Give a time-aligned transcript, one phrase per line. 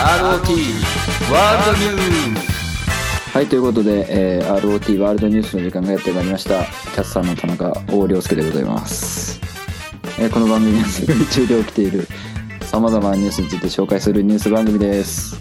[0.00, 0.06] ROT
[1.30, 6.64] ワールドニュースはいということで、えー ROT ワールドニュースの時間がやってまいりました。
[6.64, 9.38] キャスターの田中大良介でございます、
[10.18, 12.08] えーこの番組は世界中で起きている
[12.62, 15.38] さまざまなニュースについて紹介するニュース番組です、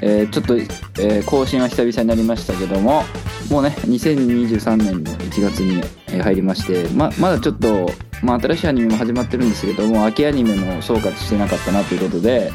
[0.00, 3.02] えーちょっと、えー更新は久々になりましたけども
[3.50, 5.82] もうね2023年の1月に
[6.22, 7.90] 入りましてままだちょっと、
[8.22, 12.52] まあ、新しいアニメも始まってるんですけども秋アニメも総括してなかったなということで、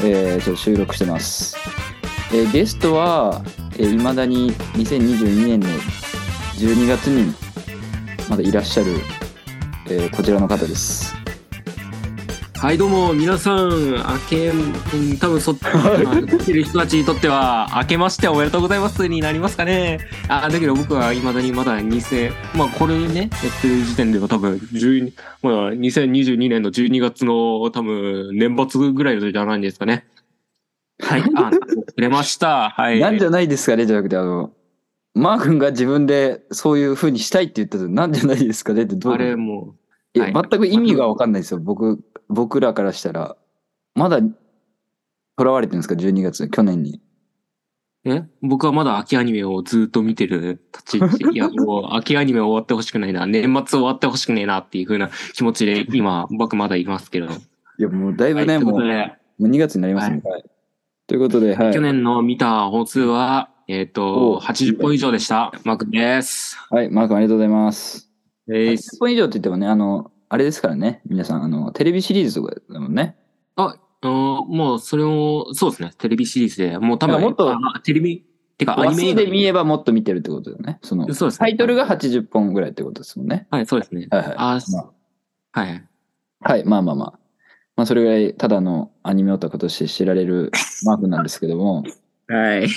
[0.00, 1.56] えーちょっと収録してます、
[2.32, 3.42] えーゲストは、
[3.78, 5.68] えー、未だに2022年の
[6.58, 7.34] 12月に
[8.28, 8.92] まだいらっしゃる、
[9.88, 11.25] えーこちらの方です。
[12.58, 14.72] はい、どうも、皆さん、明け、うん
[15.20, 20.00] 多分そっち、来てる人たちにとっては、明けましておめでとうございますになりますかね。
[20.28, 30.06] あ、だけど僕は未だにまだ2000、まあこれね、やってる時点では多分、12まあ2022年の12月の多分、年末ぐらいじゃないんですかね。
[31.02, 32.70] はい、 あ、くれました。
[32.70, 33.00] はい。
[33.00, 34.50] なんじゃないですかねじゃなくてあの
[35.14, 39.74] マー君が自分でそういう風にしたいって言ったとなんじゃないですかねってどうあれも
[40.16, 40.32] いや、はい。
[40.32, 41.60] 全く意味が分かんないですよ。
[41.60, 43.36] 僕僕らからしたら。
[43.94, 44.20] まだ
[45.38, 47.00] 囚われてるんですか？12月去年に。
[48.04, 48.24] う、え？
[48.42, 51.24] 僕はまだ秋アニメをずっと見てる立ち位置。
[51.32, 53.26] いや、もう秋アニメ終わってほしくないな。
[53.26, 57.26] 年末終わってほしくねえなっていう風な気持ちで、今、僕まだいますけど。
[57.26, 60.44] いやもうだいぶね、はい、もうもう2月になりますね、はい。
[61.06, 65.52] ということで、はい、去年の見た本数は、えっ、おと、80本以上でした。
[65.64, 66.56] マークです。
[66.70, 68.05] はい、マー君ありがとうございます
[68.48, 71.00] え80本以上って言ってもねあのあれですからね。
[71.06, 73.16] 皆さんあのテレビシリーズとかだもんね。
[73.54, 75.92] あ、あのもうそれも、そうですね。
[75.98, 78.24] テレビシリーズで、もう多分、もっとあテレビ、
[78.58, 80.78] てかア話ニメで見ればもっと見てるってことだよね。
[80.82, 81.46] そのそうですね。
[81.46, 83.46] タイトルが80本ぐらいってことですもんね。
[83.50, 84.08] はい、そうですね。
[84.10, 84.34] はいはい。
[84.36, 85.84] あまはい。
[86.42, 87.18] あはいまあまあまあ。
[87.76, 90.50] まあそれぐらいただのアニメオタクとして知られる
[90.84, 91.84] マー君なんですけども。
[92.28, 92.68] はい。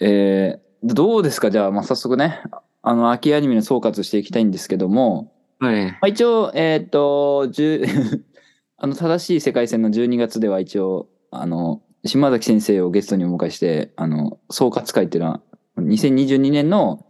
[0.00, 1.50] えーどうですか？
[1.50, 2.42] じゃあ、まあ、早速ね
[2.88, 5.86] あの秋アニメの総括していきたいんですけども、はい。
[5.86, 8.22] まあ、一応えっ、と10
[8.78, 15.40] あの正しい世界線の12月では一応あの島崎先生をゲストにお迎えしてあの総括会っていうのは
[15.78, 17.04] 2022年の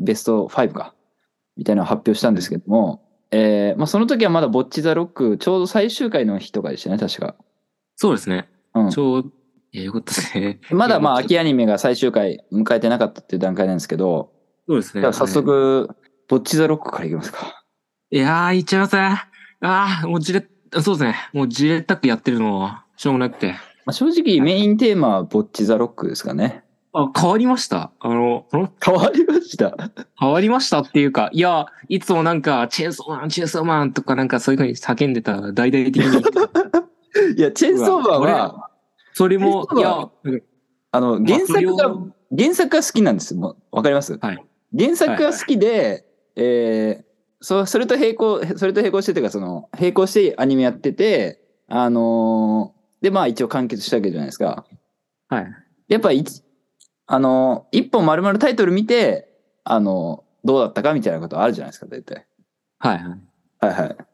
[0.00, 0.96] ベスト5か
[1.56, 3.00] みたいなのを発表したんですけども、
[3.30, 7.36] えーまあ、その時はまだ「ボッチ・ザ・ロック」ちょうど最終回の日とかでしたね確か、
[7.94, 8.48] そうですね。
[8.74, 9.32] うんち、ょう、
[9.70, 10.58] いや、よかったですね。
[10.72, 14.32] まだまあ秋アニメが最終回迎えてなかったっていう段階なんですけど
[14.70, 15.00] そうですね。
[15.00, 15.96] じゃあ早はい速、
[16.28, 17.64] ボッチ・ザ・ロックからいきますか？
[18.12, 19.26] いやー、言っちゃいますあ
[20.04, 20.46] あ、もうじれ、
[20.80, 21.16] そうですね。
[21.32, 23.54] もうじれったくやってるのは、しょうがなくて。
[23.84, 26.62] まあ、正直メインテーマはボッチ・ザ・ロックですかね。
[26.92, 27.90] あ、変わりました。
[27.98, 28.70] あの、ん？
[28.80, 29.76] 変わりました？
[30.20, 36.04] 変わりましたっていうか、いや、いつもなんか、チェーンソーマン、チェーンソーマンとかなんかそういうふうに叫んでた、大々的に。
[37.36, 38.70] いや、チェーンソーマンは、
[39.14, 40.08] それも、いや、
[40.92, 41.96] あの、まあ原作が、
[42.36, 43.40] 原作が好きなんですよ。
[43.40, 44.16] もうわかります？
[44.20, 44.44] はい。
[44.76, 46.04] 原作が好きで、
[46.36, 47.10] えー
[47.42, 54.66] そそれと並行、それと並行してというか、その、並行してアニメやってて、あのーで、まあ一応完結したわけじゃないですか。
[55.28, 55.46] はい。
[55.88, 56.42] やっぱ一、
[57.06, 59.30] あのー一本丸々タイトル見て、
[59.64, 62.26] あのーどうだったかみたいなことあるじゃないですか、大体。
[62.78, 63.04] はいはい。
[63.66, 63.88] はいはい。
[63.88, 64.04] だか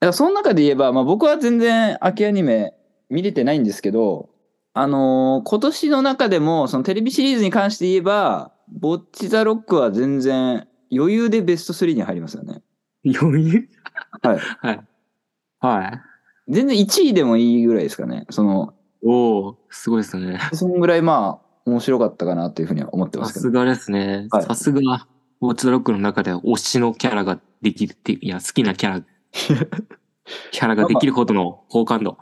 [0.00, 2.74] らその中で言えば、まあ、僕は全然秋アニメ
[3.08, 4.28] 見れてないんですけど、
[4.74, 12.62] あのー今年の中でもそのテレビシリーズに関して言えば、ボッチ・ザ・ロックは全然余裕でベスト3に入りますよね。
[13.04, 13.68] 余裕？
[14.22, 14.38] はい。
[14.38, 14.80] はい。
[15.60, 15.88] は
[16.48, 16.52] い。
[16.52, 18.26] 全然1位でもいいぐらいですかね。
[18.30, 18.74] その、
[19.04, 20.38] おー、すごいですね。
[20.52, 23.42] そのぐらいまあ面白かったかなというふうには思ってますけど。
[23.44, 24.28] さすがですね。
[24.30, 24.80] はいさすが、
[25.40, 29.00] ウォッチドロックの中では推しのキャラができるっていう、いや、好きなキャラ、
[30.50, 32.18] キャラができるほどの好感度。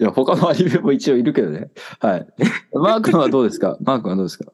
[0.00, 1.70] いや、他のアニメも一応いるけどね。
[2.00, 2.26] はい。
[2.72, 3.76] マー君はどうですか？
[3.80, 4.44] マー君はどうですか？
[4.46, 4.52] え、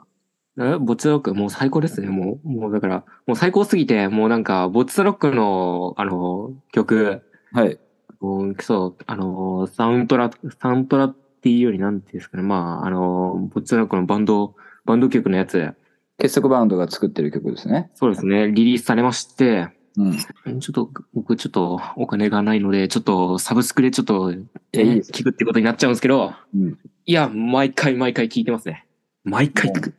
[0.57, 2.09] ボッチドロック、もう最高ですね。
[2.09, 7.23] もう、もうだから、もう最高すぎて、もうなんか、ボッチドロックの、あの、曲、
[7.53, 7.79] はい。
[8.21, 12.43] もうそう、あの、サウントラ、サウントラっていうよりなんていうんですかね。
[12.43, 14.55] まあ、あの、ボッチドロックのバンド、
[14.85, 15.75] バンド曲のやつ、
[16.19, 17.91] 結束バンドが作ってる曲ですね。
[17.95, 20.61] そうですね、リリースされまして、うん。
[20.61, 24.37] ちょっと、僕ちょっとお金がないので、ちょっとサブスクでちょっと、い
[24.73, 26.79] やいいです聞くってことになっちゃうんですけど、うん。
[27.07, 28.87] いや、毎回毎回聞いてますね。
[29.25, 29.95] 毎回聞く。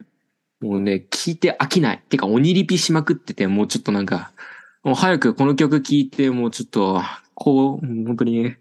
[0.66, 2.02] もうね、聞いて飽きない。
[2.10, 4.32] てか、鬼リピしまくってて、もうちょっとなんか、
[4.84, 7.04] もう早くこの曲聞いて、もうちょっと、
[7.36, 8.56] こう、うん本当に、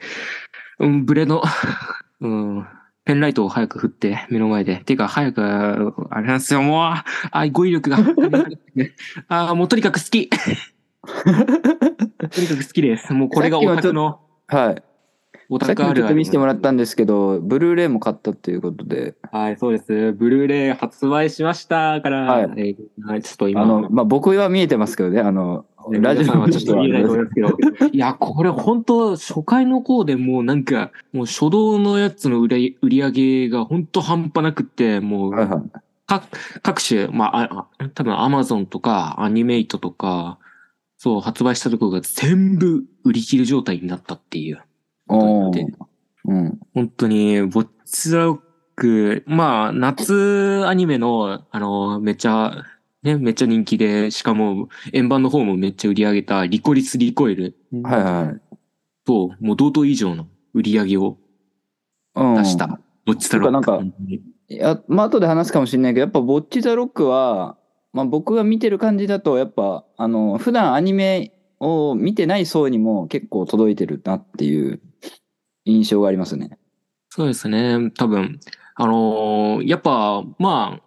[0.81, 1.43] うん、ブレの、
[2.21, 2.67] うん、
[3.07, 4.83] ペンライトを早く振って、目の前で。
[4.85, 5.43] てか、早く、
[6.11, 6.85] あれなんですよ、もう、
[7.31, 7.97] あ、語彙力が。
[9.29, 10.29] あ、もうとにかく好き。
[10.37, 13.15] とにかく好きです。
[13.15, 14.83] もうこれがオタクの、はい。
[15.49, 20.13] オさっきもちょっと見せてもらったんですけど、ブルーレイも買ったということで、はい、そうです。
[20.13, 27.89] ブルーレイ発売しましたから、はいえーはいちょっと今、あの、まあ、僕は見えてますけどね、あの、ラジオ皆さんはちょっと見えないと思いますけど。
[27.93, 35.63] いや、これ本当初回の方でもうなんか、もう初動のやつの売り売り上げが本当半端なくって、もう、はいはい。
[36.07, 36.25] 各、
[36.63, 40.39] 各種、まあ、ああ多分アマゾンとかアニメイトとか、
[40.97, 44.63] そう、発売したところが全部売り切る状態になったっていう。
[45.09, 45.67] おーで
[46.27, 46.61] うん。
[46.75, 48.41] 本当に、ボッチザロッ
[48.77, 52.65] ク、まあ、夏アニメの、あの、めっちゃ、
[53.03, 58.57] ね、めっちゃ人気で、しかも、円盤の方もめっちゃ売り上げた、リコリス・リコイルはいはい。
[59.05, 61.19] と、もう同等以上の売り上げを
[62.15, 62.35] うん。
[62.37, 62.81] 出した。
[63.05, 63.53] ボッチザロック。
[63.53, 63.81] なんか
[64.49, 67.59] いや、まあ、後で話すかもしれないけど、やっぱ、ボッチザロックは、
[67.93, 71.34] まあ、僕が見てる感じだと、やっぱ、あの、普段アニメ
[71.65, 74.81] を見てない層にも結構届いてるなっていう
[75.65, 76.59] 印象がありますね。
[77.09, 77.91] そうですね。
[77.97, 78.41] 多分、
[78.75, 80.85] あのーやっぱ、まあ、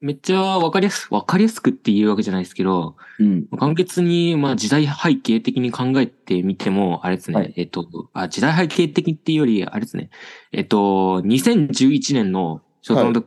[0.00, 3.46] めっちゃわかりやす、わかりやすくっていうわけじゃないですけど、うん。
[3.58, 10.10] 簡潔に、まあ時代背景的に考えてみても、あれですね、はいえっと、あ、時代背景的っていうより、あれですね、
[10.52, 13.24] えっと、2011年の初動の,、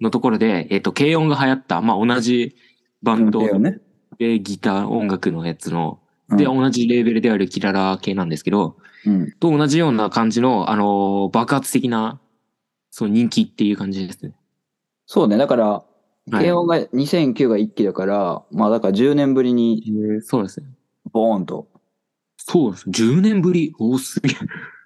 [0.00, 2.56] のところで、えっと、軽音が流行った、まあ同じ
[3.02, 3.78] バンドだよね。
[4.18, 9.32] でギター音楽のやつの、うんで、同じレーベルであるキララ系なんですけど、うん。
[9.32, 12.20] と同じような感じの、あのー爆発的な、
[12.90, 14.32] そう、人気っていう感じですね。
[15.06, 15.36] そうね。
[15.36, 15.84] だから、は
[16.42, 20.66] い慶応が2009が1期だから、まあだから10年ぶりにえーそうですね。
[21.12, 21.68] ボーンと。
[22.36, 22.90] そうです。
[22.90, 23.72] 10年ぶり？
[23.78, 24.36] おーすげえ。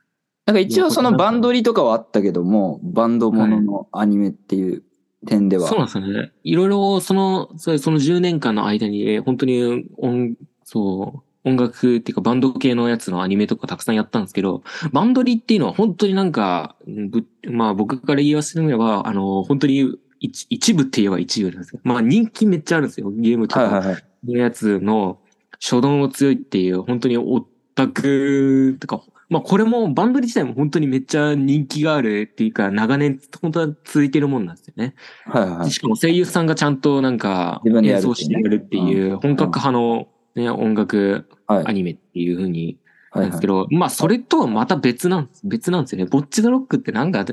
[0.44, 4.82] なんか一応そのバンドリとかはあったけども、バンドもののアニメっていう
[5.26, 5.66] 点では。
[5.69, 6.32] そうなんですよね。
[6.42, 10.34] いろいろ、その、それその10年間の間に、えー本当に音、
[10.64, 21.81] そう、音楽っていうかバンド系のやつのアニメとかたくさんやったんですけど、バンドリっていうのは本当になんか、ぶまあ僕から言わせてみれば、あの、本当に一一部って言えば一部なんですよ。
[21.82, 23.10] まあ人気めっちゃあるんですよ。
[23.10, 23.96] ゲームとか。
[24.25, 25.19] のやつの
[25.60, 34.94] 初動も強いっていう、本当にオタクとか、まあこれもバンドリ自体も本当にめっちゃ人気があるっていうか、長年本当は続いてるもんなんですよね。
[35.25, 35.70] はいはいはい。
[35.70, 42.78] しかも声優さんがちゃんとなんか演奏してやるっていう本格派の、ね、音楽はいアニメっていう風に
[43.10, 43.46] ははいないんですけ。
[43.46, 46.06] ど、まあそれとはまた別なんです、別なんですよね。
[46.06, 47.24] ボッチザロックってなんか、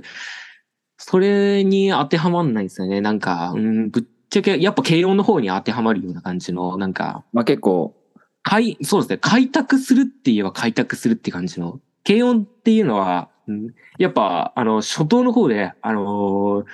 [0.97, 3.01] それに当てはまんないんですよね。
[3.01, 7.95] なんか、うん、ぶっちゃけ、やっぱ軽音の方に当てはまるような感じの、なんか、まあ結構、
[8.41, 9.17] 開、そうですね。
[9.19, 11.79] 開拓するって言えば開拓するって感じの。
[12.05, 16.65] 軽音っていうのは、うんやっぱ、あの、初頭の方で、あのー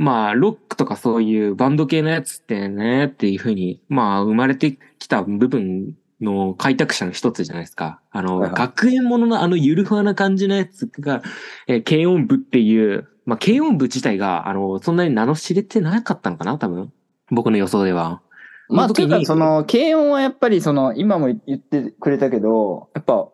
[0.00, 8.00] まあ、ロックとかそういうバンド系のやつってね、っていうふうに、まあ、生まれてきた部分の開拓者の一つじゃないですか。
[8.10, 11.22] あの、はいはい学園もののあのゆるふわな感じのやつが、
[11.66, 16.90] えー軽音部っていう、まあ、軽音部自体が、あの、そんなに名の知れてなかったのかな、多分。
[17.30, 18.22] 僕の予想では。
[18.70, 23.28] まあ、というか、その、軽音はやっぱり、その、今も言ってくれたけど、やっぱ、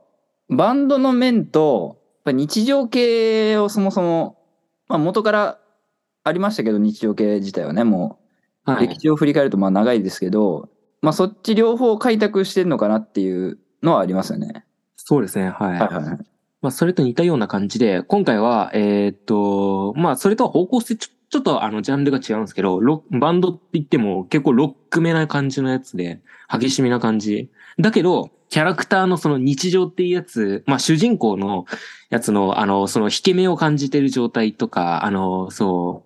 [0.48, 4.40] バンドの面と、やっぱ日常系をそもそも、
[4.88, 5.58] まあ、元から
[6.26, 8.19] ありましたけど、日常系自体はね、も
[8.67, 9.00] う、はい歴。
[9.00, 10.69] 史を振り返ると、まあ、長いですけど、
[11.00, 14.64] まあ、そっち両方開拓してるのかなっていうのはありますよね。
[14.96, 15.70] そうですね、はい。
[15.73, 16.19] はいはいはい。
[16.62, 27.50] まあ、それと似たような感じで、今回は、えーっと、まあ、それとは方向性ちょ、ちょっとあの、ジャンルが違うんですけど、ロッバンドって言っても結構ロックめな感じのやつで、激しめな感じ。
[27.79, 31.67] だけど、キャラクターのその日常っていうやつ、まあ、主人公の
[32.10, 36.05] やつの、あの、その引け目を感じてる状態とか、あの、そ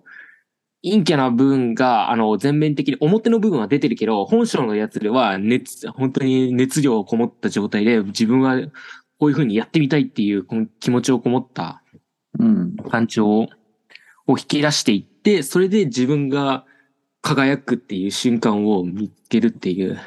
[0.83, 8.59] 陰キャな部分が、あの、全面的に、表の部分は出てるけど、本性のやつでは熱、本当に熱量をこもった状態で、自分は
[9.19, 11.83] こういう風にやってみたいっていうこの気持ちをこもった
[12.39, 12.75] うん。
[12.89, 13.49] 感情を
[14.27, 16.65] を引き出していって、それで自分が
[17.21, 19.99] 輝くっていう瞬間を見つけるっていう、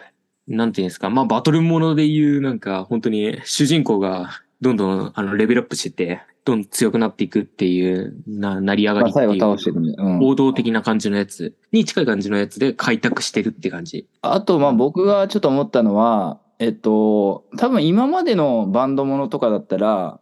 [0.48, 9.96] なんていうんですか、まあバトルものでいうなんか本当に主人公がどんどんあのレベルアップしてて、どんどん強くなっていくっていう、な、成り上がまあ、りっていう。
[10.22, 14.06] 王道的な感じのやつに近い感じのやつで開拓してるって感じ。
[14.20, 20.20] あと、まあ僕がちょっと思ったのは、えっと、多分今までのバンドものとかだったら、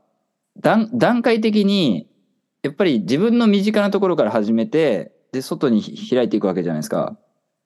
[0.61, 2.09] 段段階的に、
[2.63, 7.17] やっぱり自分の身近なところから始めて、で、外にひ開いていくわけじゃないですか。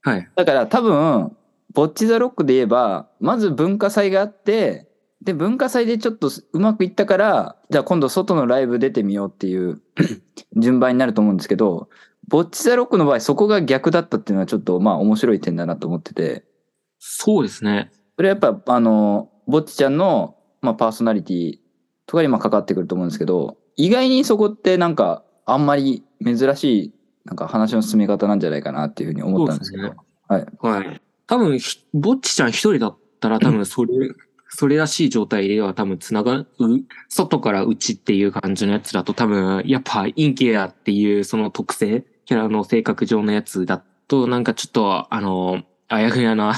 [0.00, 0.28] はい。
[0.34, 1.36] だから多分、
[1.74, 4.85] ボッチザロックで言えば、まず文化祭があって、
[5.22, 9.80] で、文化祭でちょっとうまくいったから、じゃあ今度外のライブ出てみようっていう
[10.56, 11.88] 順番になると思うんですけど、
[12.28, 16.44] ボッチザロックの場合そこが逆だったっていうのはちょっとまあ面白い点だなと思ってて、
[16.98, 17.90] そうですね。
[18.16, 21.58] それはやっぱあの、ぼっちちゃんの、まあ、パーソナリティ
[22.06, 26.94] とかにまあかかってくると思うんですけど、意外にそこってなんかあんまり珍しい
[27.24, 29.82] なんか話の進め方なんじゃないかなっていうふうに思ったんですけど。
[29.84, 31.00] そうですはい。
[31.26, 33.90] 多分、ひぼっちちゃん一人だったら多分それ、
[34.48, 36.46] それらしい状態では多分繋がる、
[37.08, 46.54] 外から内っていう感じのやつだと多分、やっぱ陰キャやっていうその特性、キャラの性格上のやつだとなんかちょっと、あの、あやふやな、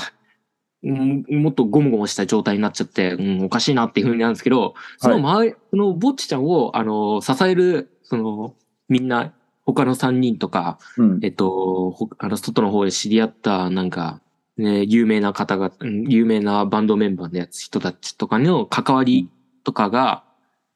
[0.83, 8.54] もっとゴムゴムした状態になっちゃって、うん、おかしいなっていう風になるんですけど、その周り、そのぼっちちゃんを、あの、支える、その、
[8.88, 9.33] みんな、
[9.66, 11.21] 他の3人とか、うん。
[11.23, 14.23] えっと、あの、外の方で知り合った、なんか、
[14.59, 19.31] ね、有名な方が、うん有名なバンドメンバーのやつ、人たちとかの関わり
[19.65, 20.25] とかが、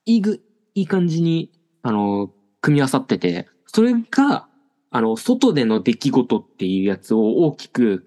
[0.04, 0.40] いいぐ、
[0.74, 1.50] いい感じに、
[1.82, 4.46] あの、組み合わさってて、それが、
[4.90, 8.04] あの、外での出来事っていうやつを大きく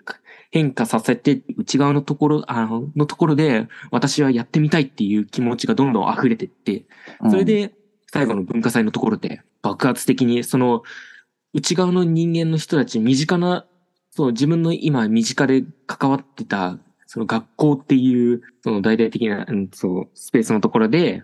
[0.52, 6.86] 変化させて、内側のところ、あの、のところで、私はやってみたいっていう気持ちがどんどん溢れてって、
[7.30, 7.74] それで、
[8.12, 10.84] 最後の文化祭のところで爆発的に、その、
[11.54, 13.66] 内側の人間の人たち、身近な、
[14.16, 21.24] そう、自分の今身近で関わってた、その学校っていう、その大々的な、そう、スペースのところで、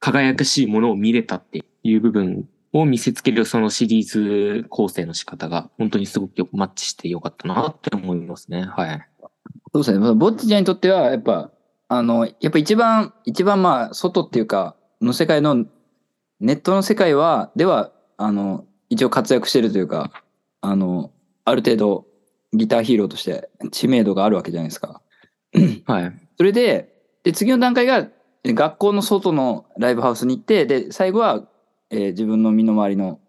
[0.00, 8.64] 輝かしいものを見れたっていう部分を見せつけるそのシリーズ構成の仕方が、本当にすごくよくマッチしてよかったなって思いますね。
[8.64, 9.08] はい。
[9.72, 10.00] そうですね。
[10.00, 11.52] まあぼっちちゃんにとっては、やっぱ、
[11.86, 15.64] あの、やっぱ一番、一番まあ、外っていうか、の世界の、
[16.40, 20.10] ネットの世界は、では、あの、一応活躍してるというか、
[20.60, 21.12] あの、
[21.44, 22.06] ある程度、
[22.56, 25.00] ギターヒーローとして知名度があるわけじゃないですか。
[25.86, 26.12] はい。
[26.36, 28.08] それで、で、次の段階が、
[28.44, 31.48] え学校の外のライブハウスに行って、で、最後は、
[31.90, 33.20] えー自分の身の回りの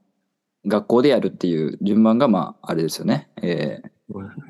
[0.66, 3.30] 学校でやるっていう順番が、まあ、あれですよね。
[3.42, 3.90] えー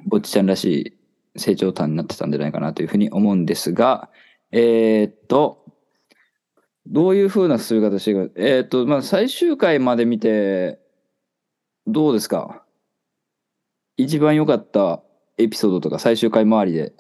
[0.06, 0.94] ぼっちちゃんらし
[1.36, 4.10] い成長端になってたんじゃないかなというふうに思うんですが、
[4.52, 5.66] えーっと、
[6.86, 8.34] どういうふうな進み方していくか。
[8.38, 10.80] えーっと、まあ、最終回まで見て、
[11.88, 12.64] どうですか？
[13.98, 15.02] 一番良かった
[15.38, 16.94] エピソードとか最終回周りで。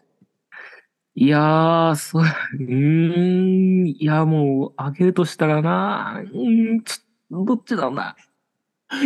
[1.15, 8.15] いやー、そう、うーん、いや、もう、あげるとしたらな、うーん、ちょどっちだろうな。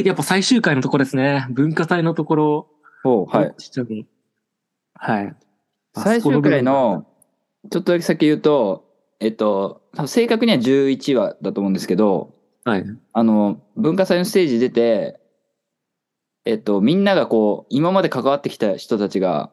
[0.04, 1.48] やっぱ最終回のところですね。
[1.52, 2.68] 文化祭のところ。
[3.04, 3.56] ほうはい。
[3.58, 4.06] ちっちゃく
[4.94, 5.36] はい。
[5.96, 7.08] 最終回の、
[7.72, 8.86] ちょっとだけ先言うと、
[9.22, 12.86] えっと、正確には11話だと思うんですけど、はい。
[13.14, 15.21] あの、文化祭のステージ出て、
[16.46, 19.52] えっと、みんながこう、今まで関わってきた人たちが、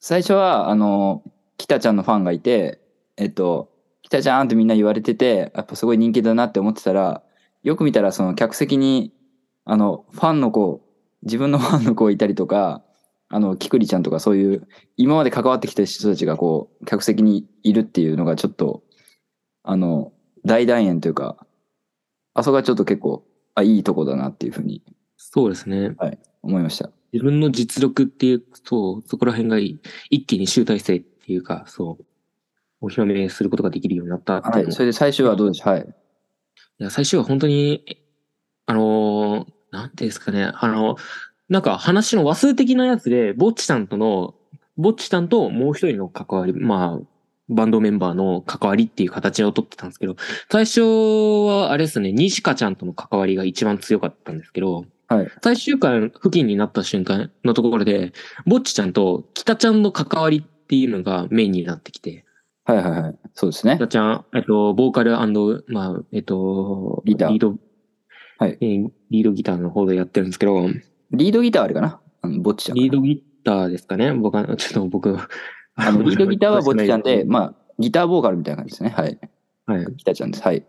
[0.00, 1.22] 最初は、あの、
[1.56, 2.80] 北ちゃんのファンがいて、
[3.16, 3.70] えっと、
[4.02, 7.22] 北ちゃんってみんな言われてて、やっぱすごい人気だなって思ってたら、
[7.62, 9.12] よく見たらその客席に、
[9.64, 10.82] あの、ファンの子、
[11.22, 12.82] 自分のファンの子いたりとか、
[13.28, 14.66] あの、キクリちゃんとかそういう、
[14.96, 18.82] 今まで関わってきた人たちがこう、客席にいるっていうのがちょっと、
[19.62, 20.12] あの、
[20.44, 21.46] 大団円というか、
[22.34, 24.82] あそこがちょっと結構、あ、いいとこだなっていうふうに
[25.30, 25.94] そうですね。
[26.42, 26.90] 思いました。
[27.12, 32.04] 自分の実力っていう、そう、そこら辺がいい一気に集大成っていうか、そう、
[32.80, 34.72] お披露目することができるようになったはい。
[34.72, 35.82] それで最終はどうでしたはい。
[35.82, 37.84] いや、最初は本当に、
[38.66, 40.96] あのーなんていうんですかね、あの、
[41.48, 44.34] なんか話の話数的なやつで、ぼっちさんとの、
[44.76, 47.06] ぼっちさんともう一人の関わり、まあ、
[47.48, 50.16] バンドメンバーの関わりっていう形をとってたんですけど、
[50.50, 55.28] 最初はあれですね、にしかちゃんとの関わりが一番強かったんですけど、はい。
[55.42, 58.12] 最終回付近になった瞬間のところで、
[58.46, 62.24] ぼっちちゃんと北ちゃんの関わりっていうのがメインになってきて、
[62.64, 63.18] はいはいはい。
[63.34, 63.88] そうですね北。
[63.88, 67.56] ちゃん、えっと、ボーカルまあ、えっと、ギターリード、
[68.38, 70.66] はいえーリードギターの方でやってるんですけど、
[71.10, 72.00] リードギターあるかな？
[72.22, 72.76] あの、ぼっちちゃん。
[72.76, 74.12] リードギターですかね？
[74.14, 75.18] 僕は、 ちょっと僕、
[75.74, 78.90] あの、リードギターはぼっちちゃんで、まあ、ギターボーカルみたいな感じですね。
[78.96, 79.18] はい。
[79.66, 79.86] はい。
[79.96, 80.44] ギターちゃんです。
[80.44, 80.64] はい。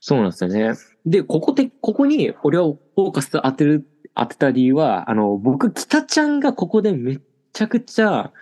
[0.00, 0.74] そうなんですよね。
[1.06, 7.20] で、ここで、ここに俺をフォーカス当てる、当てた理由は、あの、僕、北ちゃんがここでめっ
[7.52, 8.32] ちゃくちゃ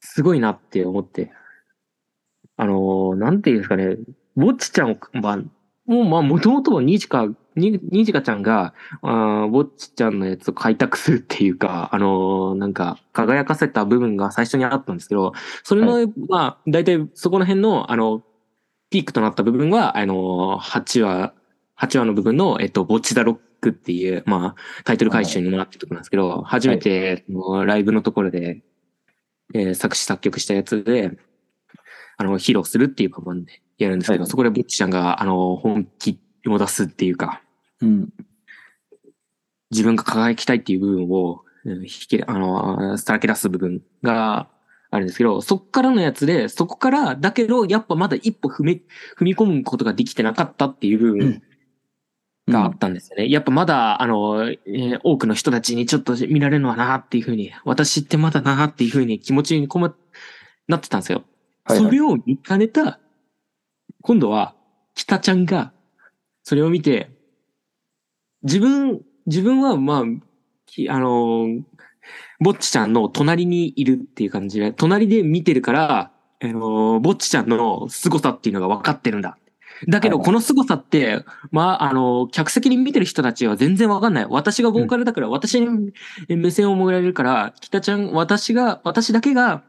[0.00, 1.30] すごいなって思って。
[2.56, 3.96] あの、なんていうんですかね、
[4.36, 5.36] ぼっちちゃんを、まあ、
[5.86, 15.32] もう、まあ、もともとにじか、に、にじかちゃんが、あぼっちちゃんのやつを開拓するっていうか、あのなんか、輝かせた部分が最初にあったんですけど、
[15.64, 18.22] それの、まあ、大体そこら辺の、あの、
[18.90, 21.34] ピークとなった部分は、あの、8話、
[21.80, 28.62] 8話の部分の、えっと、ぼっちだロックっていう、まあ、タイトル回収にもなってるところなんですけど、初めて、そのライブのところで、
[29.54, 31.16] えー作詞作曲したやつで、
[32.16, 37.42] あの、披露するっていうパターンでやるんですけど、はいそこでぼっちちゃんが、あの、本気を出すっていうか、
[37.80, 38.12] うん。
[39.70, 44.48] 自分が輝きたいっていう部分を、うん引き、あの、さらけ出す部分が、
[44.90, 48.82] あるんですけど、そっからのやつで、そこから、だけど、やっぱまだ一歩踏み、
[49.18, 51.42] 踏み込むことができてなかったっていう部分
[52.48, 53.28] があったんですよね。
[53.28, 59.94] やっぱまだ、あの、えー多くの人たちにちょっと見られるのはなっていうふうに、私ってまだなっていうふうに気持ちにこま、
[60.68, 61.18] なってたんですよ。
[61.64, 62.98] はいはいそれを見かねた、
[64.00, 64.54] 今度は、
[64.94, 65.72] 北ちゃんが、
[66.44, 67.10] それを見て、
[68.42, 70.04] 自分、自分はまあ、
[70.64, 71.62] きあのー
[72.40, 79.38] ぼっちちゃんの隣にいるっていう感じで、隣で見てるから、あのーぼっちちゃんの凄さっていうのが分かってるんだ。
[79.88, 84.26] だけど、この凄さって、まあ、あのー客席に見てる人たちは全然分かんない。
[84.28, 85.92] 私がボーカルだから、私に
[86.28, 89.62] 目線をもらえるから、北ちゃん、私が、私だけが、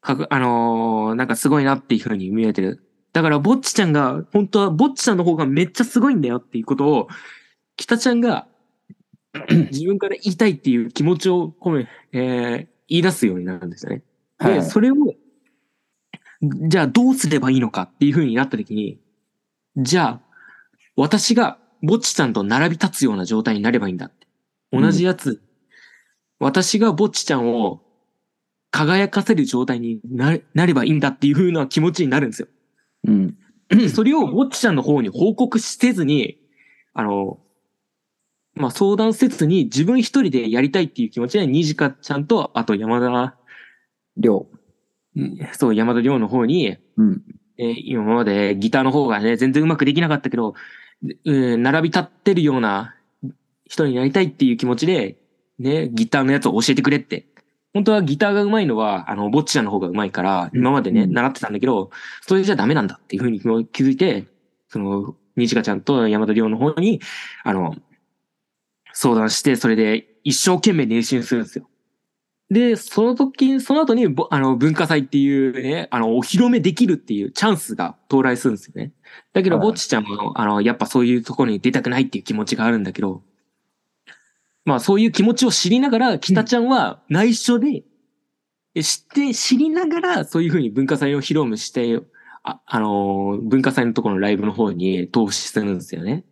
[0.00, 2.84] かく、あのーなんかすごいなっていう風に見えてる。
[3.12, 7.08] だから、ぼっちちゃんが、本当はぼっちちゃんの方がめっちゃすごいんだよっていうことを、
[7.76, 8.46] 北ちゃんが、
[9.70, 14.02] 自分から言いたいっていう気持ちを込め、えー言い出すようになるんですよね。
[14.38, 14.94] で、はいはいそれを、
[16.42, 19.00] じゃあどうすればいいのかっていう風になった時に、
[19.78, 20.20] じゃあ、
[20.94, 24.26] 私がぼっちちゃんと並び立つような状態になればいいんだって。
[24.72, 25.40] 同じやつ、
[26.38, 27.82] 私がぼっちちゃんを
[28.70, 32.48] 輝かせる状態になれなればいいんだっていう風な気持ちになるんですよ。
[33.06, 33.36] うん。
[33.88, 36.38] それをぼっちちゃんの方に報告せずに、
[36.92, 37.38] あの、
[38.54, 43.36] まあ、相談せずに自分一人でやりたいっていう気持ちで、にじかちゃんと、あと山田、
[44.16, 44.46] 量。
[45.52, 47.22] そう、山田亮の方に、うん。
[47.58, 50.54] えー今までギターの方がね、全然うまくできなかったけど、
[51.24, 52.94] うん並び立ってるような
[53.66, 55.16] 人になりたいっていう気持ちで、
[55.58, 57.26] ね、ギターのやつを教えてくれって。
[57.74, 61.90] 本当はギターが上手いのは、あの、ぼっちちゃんの方が上手いから、うん今までね、うん習ってたんだけど、
[62.20, 64.26] それじゃダメなんだっていうふうに気づいて、
[64.68, 67.00] その、西川ちゃんと山田亮の方に、
[67.44, 67.74] あの、
[69.02, 71.68] 相談して、それで一生懸命練習するんですよ。
[72.50, 78.92] で、その時、その後にぼ、あの、文化祭っていうね、あの、お披露目できるっていうチャンスが到来するんですよね。
[79.32, 83.24] だけど、はいぼっちちゃんも、あの、やっぱそういうところに出たくないっていう気持ちがあるんだけど、
[84.64, 87.82] まあ、そういう気持ちを知りながら、北ちゃんは内緒で、
[88.76, 92.00] え知って、知りながら、そういうふうに文化祭を披露目して、
[92.44, 96.24] あ、あのー文化祭のところのライブの方に投資するんですよね。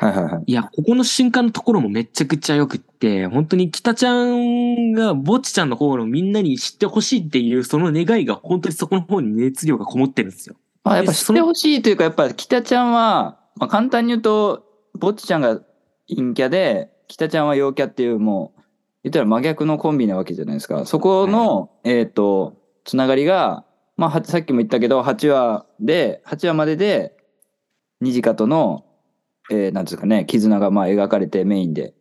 [0.00, 0.42] はいはいはい。
[0.46, 10.54] いや、ここの瞬間のところもめちゃくちゃ良くって、本当に北ちゃんがぼっちちゃんの方のみんなに知ってほしいっていうその願いが本当にそこの方に熱量がこもってるんですよ。
[10.84, 15.60] まあやっぱ知ってほしいというか、やっぱ北ちゃんは、まあ簡単に言うと、ぼっちちゃんが
[16.08, 18.60] 陰キャで、北ちゃんは陽キャっていうもう、
[19.02, 20.86] 言ったら真逆のコンビなわけじゃないですか。
[20.86, 23.64] そこの、えっ、と、つながりが、
[23.96, 27.16] まあはさっきも言ったけど、8話で、8話までで、
[28.00, 28.84] ニジカとの、
[29.50, 31.94] えーなんですかね、絆がまあ描かれてメインで。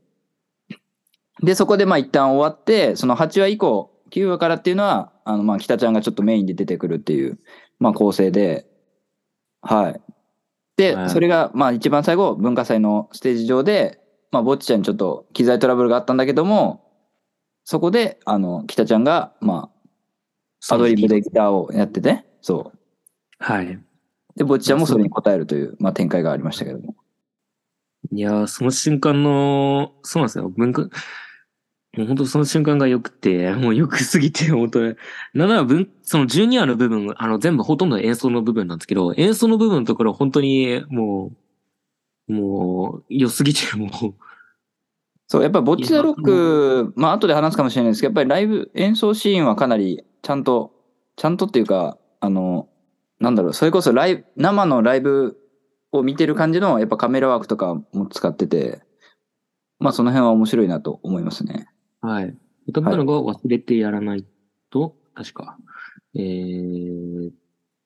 [1.43, 7.39] で、そこでまあ一旦終わって、その8話以降、9話からっていうのは、あのまあ北ちゃんがちょっとメインで出てくるっていう、
[7.79, 8.67] まあ構成で、
[9.61, 10.01] はい。
[10.77, 13.99] で、はいそれがまあ一番最後、文化祭のステージ上で、
[14.31, 16.83] まあぼっちちゃんにちょっと機材トラブルがあったんだけども、
[17.63, 19.69] そこで、あの、北ちゃんが、ま
[20.69, 22.79] あ、アドリブでギターをやってて、そう。
[23.39, 23.77] はい。
[24.37, 26.95] で、ぼっちちゃんもそれに応えるという、まあ展開がありましたけども。
[28.11, 30.49] いやー、その瞬間の、そうなんですよ。
[30.49, 30.83] 文化、
[31.97, 34.95] もう本当その瞬間が良くて、もう良くすぎて、 本当に。
[35.33, 41.31] なんなら文、その12話の部分、あの全部ほとんど演奏の部分なんですけど、演奏の部分のところ本当にも
[42.29, 43.89] う、もう良すぎて、もう、
[45.27, 50.71] そう、やっぱボッチザロック、まあ後で話すかもしれないですけど、やっぱりライブ、演奏シーンはかなりちゃんと、
[51.15, 52.69] ちゃんとっていうか、あの、
[53.19, 55.37] なんだろう、それこそライブ、生のライブ
[55.91, 58.81] を見てる感じの、やっぱカメラワークとかも使ってて、
[59.79, 61.67] まあその辺は面白いなと思いますね。
[62.01, 62.35] はい。
[62.67, 64.25] 歌ったのが忘れてやらない
[64.69, 65.57] と、確か。
[66.15, 67.33] えーっ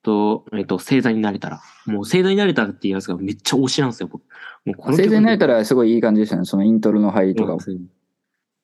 [0.03, 1.61] と、えっと、星座になれたら。
[1.85, 4.23] もう星座になれたらっていうやつがめっちゃ推しなんですよ、僕。
[4.65, 7.59] もうこ生前になれたららすごいいい感じでしたね、そのイントロの入りとかも。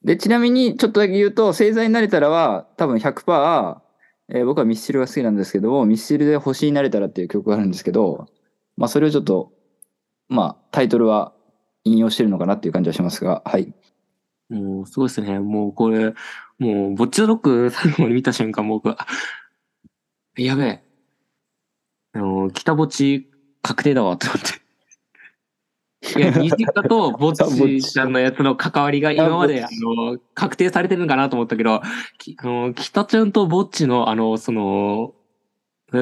[0.03, 3.81] で、ちなみにちょっとだけ言うと、星座になれたらは多分100%、
[4.29, 8.27] えー僕はミスチルが好きなんですけども、ミスチルで星になれたらっていう曲があるんですけど、
[8.77, 9.51] まあそれをちょっと、
[10.29, 11.33] まあタイトルは
[11.83, 13.73] 引用してるのかなっていう感じはしますが、はい。
[14.49, 15.39] もう、すごいですね。
[15.39, 16.13] もう、これ、
[16.59, 19.07] もう、ぼっちザロック最後まで見た瞬間、僕は、あ
[20.41, 20.83] やべえ。
[22.13, 23.29] あの、北ぼっち
[23.61, 24.67] 確定だわ、って思って。
[26.19, 31.81] いや、 西田とぼっちちゃんのやつの関わりが今まで、あの、確定されてるのかなと思ったけど、
[32.17, 35.13] きあの、北ちゃんとぼっちの、あの、その、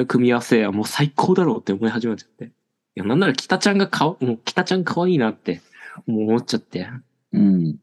[0.06, 2.52] 組み合わせはもう最高だろうって思い始めちゃって。
[2.96, 5.60] いや、なんなら北ちゃんがかわ、もう北ちゃん可愛いなって
[6.08, 6.88] 思っちゃって。
[7.32, 7.76] うん。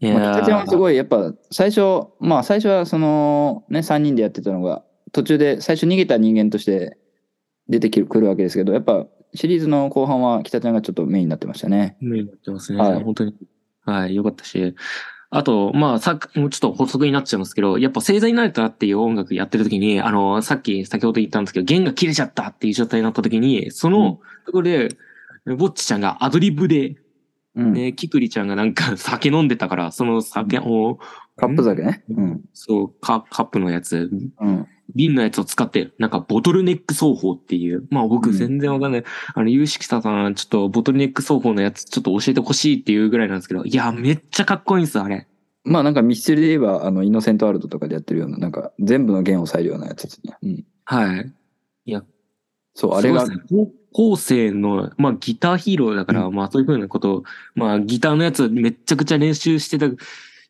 [0.00, 0.78] いまあ、北ちゃんはすい。
[0.78, 6.96] ごい、やっぱ、最初、まあ、最初はその、ね、3人でやってたのが、途中で最初逃げた人間として
[7.68, 11.98] 出てくるわけですけど、やっぱ、シリーズの後半は北ちゃんがちょっとメインになってましたね。
[12.00, 12.78] メインになってますね。
[12.78, 13.34] はい本当に。
[13.84, 14.74] はい、よかったし。
[15.30, 24.88] あと、まあ、さっき、もうちょっと補足になっちゃいますけど、やっぱ星座になれたっていう音楽やってる時に、あの、さっき、先ほど言ったんですけど、弦が切れちゃったっていう状態になった時に、そのところで、
[25.56, 26.96] ぼっちちゃんがアドリブで、
[27.54, 27.72] うん。
[27.72, 30.98] ね、キクリちゃんがなんか 酒飲んでたから、その酒を、
[31.36, 32.04] カップ酒ね。
[32.08, 32.40] うん。
[32.52, 34.66] そう、カカップのやつ、うん。
[34.94, 39.04] 瓶のやつを使って、なんかボトルネック奏法っていう、まあ僕うん全然わかんない。
[39.34, 45.26] あの、有識者さん、ちょっとボトルネック奏法のやつちょっと教えてほしいっていうぐらいなんですけど、いや、めっちゃかっこいいんですよ、あれ。
[45.64, 50.36] まあなんかミスチルで言えば、あの、イノセントワールドとかでやってるような、なんか全部の弦を抑えるようなやつですね。
[50.42, 50.64] うん。
[50.84, 51.32] はい。
[51.86, 52.04] いや、
[52.76, 59.86] そう、あれが高校生の、まあギターヒーローだから、うまあそういうふうなことを、まあギターのやつめっちゃくちゃ練習してた、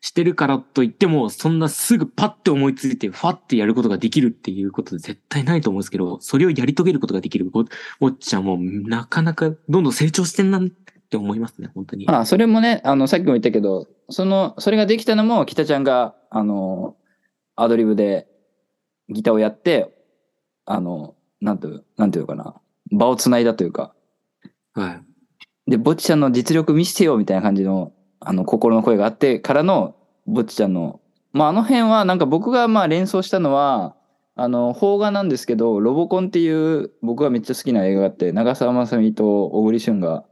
[0.01, 7.45] してるからといっても、そんなすぐパッて思いついて、ファッてやることができるっていうこと絶対ないと思うんですけど、それをやり遂げることができる。
[7.45, 7.63] ぼ、
[8.01, 10.63] ぼっちゃんもなかなかどんどん成長してんなっ
[11.09, 12.05] て思いますね、本当に。
[12.05, 16.97] まあ、それもね、あの、さっきも言ったけど、その、それができたのも、北ちゃんが、あの、
[17.55, 18.27] アドリブで
[19.09, 19.93] ギターをやって、
[20.65, 22.55] あの、なんていう、なんていうのかな、
[22.91, 23.93] 場を繋いだというか、
[24.73, 25.01] は
[25.67, 25.71] い。
[25.71, 29.95] で、ぼっちちゃんの実力見せてよみたいな感じの、あの、心の声があってからの、
[30.25, 31.01] ぼっちちゃんの、
[31.33, 33.95] まあ、あの辺は、なんか僕がまあ連想したのは、
[34.35, 40.25] あの、邦画なんですけど、ロボコンっていう僕がめっちゃ好きな映画があって、長澤まさみと小栗旬が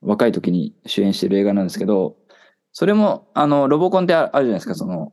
[0.00, 2.16] 若い時に主演してる映画なんですけど、
[2.72, 5.12] それも、あの、ロボコンってああるじゃないですか、その、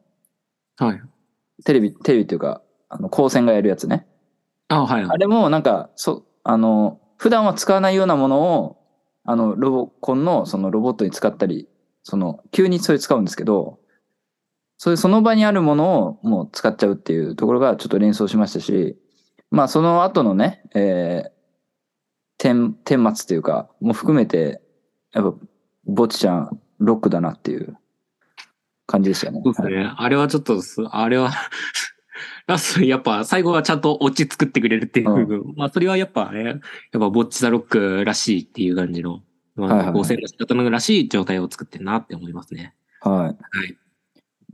[0.78, 1.02] はい。
[1.65, 4.08] テレビ、テレビっていうか、あの、光線がやるやつね。
[4.69, 5.03] あ、はい。
[5.03, 8.77] あれもなんか、そ、あの、普段は使わないようなものを、
[9.25, 11.67] あの、ロボコンのそのロボットに使ったり、
[12.03, 13.79] その、急にそれ使うんですけど、
[14.77, 18.97] そういうその場にあるものをもう使っちゃうっていうところがちょっと連想しましたし、
[19.51, 21.32] まあその後のね、えー、
[22.38, 24.62] 天、天末というか、も含めて、
[25.12, 25.38] やっぱ、
[25.86, 27.77] ぼっちちゃん、ロックだなっていう
[28.88, 29.41] 感じでしたよね。
[29.43, 29.91] そうですね。
[29.97, 31.32] あれはちょっとす、あれは、
[32.50, 35.54] ラストやっぱ最後はちゃんとオチ作ってくれるっていう部分。
[35.56, 36.60] まあそれはやっぱね、やっ
[36.92, 39.22] ぱボッチザロックらしいっていう感じの、
[39.56, 42.74] まあ、構成の仕方のらしい状態を作ってるなって思いますね。
[43.02, 43.16] はい。
[43.18, 43.34] は
[43.66, 43.78] い。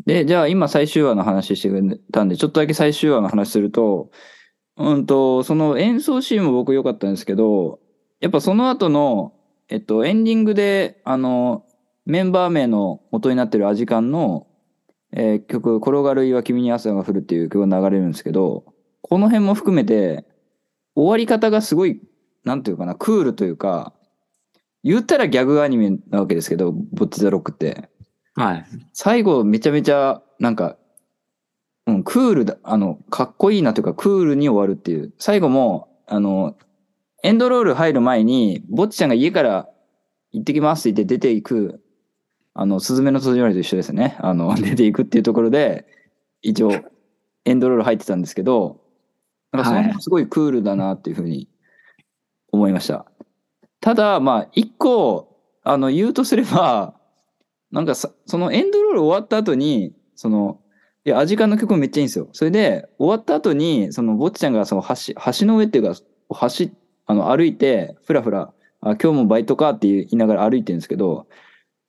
[0.06, 4.12] で、じゃあ今最終話の話してくれたんで、ちょっとだけ最終話の話すると、
[4.78, 7.80] うんと、その演奏シーンも僕良かったんですけど、
[8.20, 9.34] やっぱその後の、
[9.70, 11.66] えっと、エンディングで、あの、
[12.06, 14.48] メンバー名の元になってるアジカンの、
[15.16, 18.66] えー曲、転がる岩君に朝が降るっていう曲が流れるんですけど、
[19.02, 20.26] この辺も含めて、
[20.94, 22.02] 終わり方がすごい、
[22.44, 23.94] なんていうかな、クールというか、
[24.84, 27.90] 言ったらギャグアニメなわけですけど、ボッチザロックって。
[28.36, 28.66] はい。
[28.94, 30.78] 最後めちゃめちゃなんか、
[31.88, 35.14] うん、クールだ、あの、かっこいいなというかクールに終わるっていう。
[35.18, 36.58] 最後も、あの、
[37.24, 39.70] エンドロール入る前に、ぼっちちゃんが家から
[40.32, 41.82] 行ってきますって言って出ていく、
[42.58, 44.16] あの、スズメの戸締まりと一緒ですね。
[44.20, 45.86] あの、 出ていくっていうところで、
[46.42, 46.72] 一応、
[47.44, 48.82] エンドロール入ってたんですけど、
[49.52, 51.48] なんかその辺すごいクールだなっていうふうに
[52.52, 53.06] 思いました。
[53.82, 56.96] ただ、まあ、一個、あの、言うとすれば、
[57.72, 60.60] なんかさ、そのエンドロール終わった後に、その、
[61.04, 62.30] いや、アジカンの曲もめっちゃいいんですよ。
[62.32, 66.70] それで、終わった後に、その、ぼっちちゃんがその橋、橋の上っていうか、橋、
[67.06, 71.28] あの、歩いて、ふらふら、あ、今日もバイトかって言いながら歩いてるんですけど、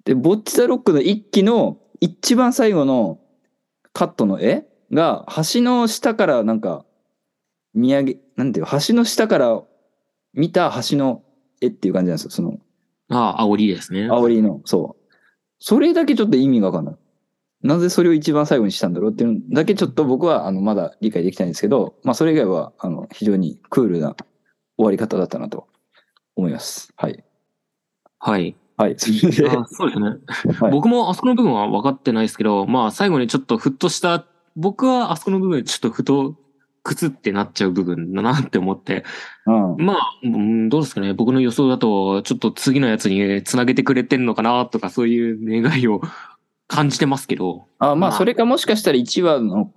[0.07, 3.19] で、ぼっちザロックの一期の一番最後の
[3.93, 6.87] カットの絵が、橋の下からなんか、
[7.75, 9.63] 見上げ、なんていう、橋の下から
[10.33, 11.25] 見た橋の
[11.61, 12.31] 絵っていう感じなんですよ。
[12.31, 12.61] その、
[13.11, 14.09] ああ、煽りですね。
[14.09, 15.15] 煽りの、そう。
[15.59, 16.97] それだけちょっと意味がわかんない。
[17.63, 24.15] なぜそれを一番最後にしたんだろうっていうのだけちょっと僕は、あの、まだ理解できないんですけど、まあ、それ以外は、あの、非常にクールな
[24.77, 25.67] 終わり方だったなと
[26.37, 26.93] 思います。
[26.97, 27.25] はい。
[28.21, 28.57] はい。
[28.77, 28.95] はい。
[28.99, 30.09] それで、 あそうですね。
[30.61, 36.37] はい僕もあそこの部分は分かってないですけど、まあ最後にちょっとふっとした、僕はあそこの部分ちょっとふと、
[36.87, 39.05] くつってなっちゃう部分だなって思って、
[39.45, 39.85] うん。
[39.85, 41.15] まあ、うんどうですかね。
[41.15, 46.01] 僕の予想だと、ちょっと次のやつにつなげてくれてんのかなとか、そういう願いを
[46.69, 47.67] 感じてますけど。
[47.81, 49.73] あ、まあ、まあそれかもしかしたら1話の、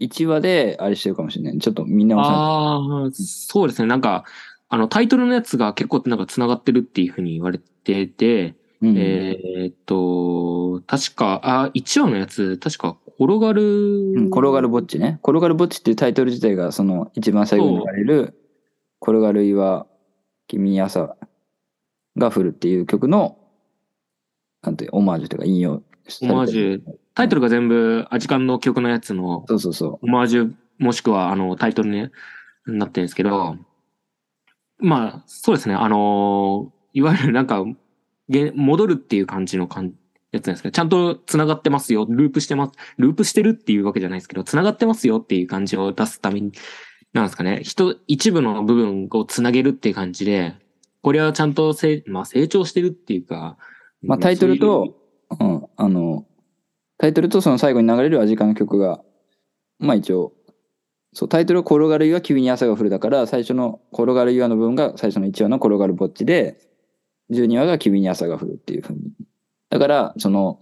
[0.00, 1.58] 1話で、あれしてるかもしれない。
[1.58, 3.88] ちょっとみんなああ、そうですね。
[3.88, 4.24] なんか、
[4.68, 15.18] あの、タイトルのやつが結構なんか繋がってるっていうふうに言われてて、うん、えーっと、確か、あ、1話のやつ、確か、転がる、うん、転がるぼっちね。
[15.24, 18.38] 転がるぼっちっていうタイトル自体が、その、一番最後に流れる、
[19.02, 19.86] 転がる岩、
[20.46, 21.16] 君に朝
[22.16, 23.38] が降るっていう曲の、
[24.62, 25.82] なんていう、オマージュというか引用
[26.22, 26.82] オマージュ、
[27.14, 32.10] タイトルが全部アジカンの曲のやつのそうそうそオマージュ、もしくはあのタイトルに
[32.66, 33.56] なってるんですけど、
[34.78, 37.64] まあ、そうですね、あの、いわゆるなんか、
[38.28, 39.94] げ戻るっていう感じの感
[40.32, 46.52] やつなんですけど、ちゃんと繋がってますよ、ループしてます、ループしてるっていうわけじゃないですけど、繋がってますよっていう感じを出すために、
[47.12, 50.54] なんですかね、人、一部の部分を繋げるっていう感じで、
[51.02, 53.56] これはちゃんとせ、まあ成長してるっていうか、
[54.02, 54.94] まあタイトルと
[55.30, 55.66] そうん。
[55.76, 56.26] あの、
[56.98, 59.00] タイトルとその最後に流れるアジカンの曲が、
[59.78, 60.32] まあ一応、
[61.18, 66.60] そう、タイトルは転がる岩、急に朝が降るだから、最初の転がる岩の部分が最初の1話の転がるぼっちで、
[67.32, 69.10] 12話が急に朝が降るっていう風に。
[69.68, 70.60] だから、その、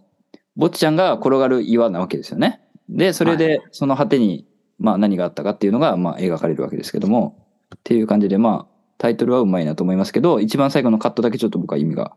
[0.56, 2.62] ぼっちちゃんが転がる岩なわけですよね。
[2.88, 4.46] で、それはで、その果てに、
[4.78, 12.16] まあ何があったかっていうのが、まあ描かれるわけですけども、っていう感じで、まあ、タイトルはうまいなと思いますけど、一番最後のカットだけちょっと僕は意味が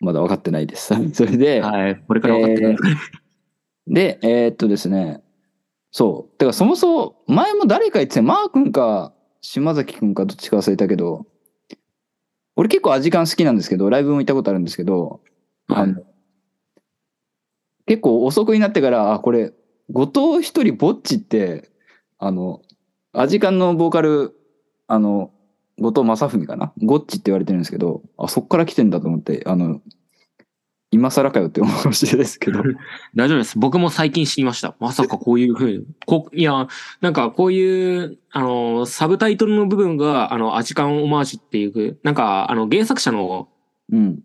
[0.00, 0.92] まだ分かってないです。
[1.14, 2.96] それで、はい、これから分かってくる。
[3.86, 5.22] で、えーっとですね、
[5.90, 6.38] そう。
[6.38, 8.26] てかそもそも、前も誰か言ってたよ。
[8.26, 11.26] マー君か、島崎君かどっちか忘れたけど、
[12.56, 15.20] 俺結構アジカン好きなんですけど、ライブも行ったことあるんですけど、
[15.68, 16.02] あの
[17.86, 19.52] 結構遅くになってから、あ、これ、
[19.90, 21.70] 後藤一人ぼっちって、
[22.18, 22.60] あの、
[23.12, 24.34] アジカンのボーカル、
[24.86, 25.30] あの、
[25.78, 26.72] 後藤正文かな？
[26.82, 29.80] ゴッチって言われてるんですけど、あ、そっから来てんだと思って、あの、
[30.90, 32.62] 今更かよって思うかもしれないですけど、
[33.14, 33.58] 大丈夫です。
[33.58, 34.74] 僕も最近知りました。
[34.80, 35.84] まさかこういうふうに。
[36.06, 36.66] こいや、
[37.02, 43.48] なんかこういう、あの、サブタイトルの部分が、あの、アジカンオマージュっていう、なんか、あの、原作者の
[43.90, 44.20] うん。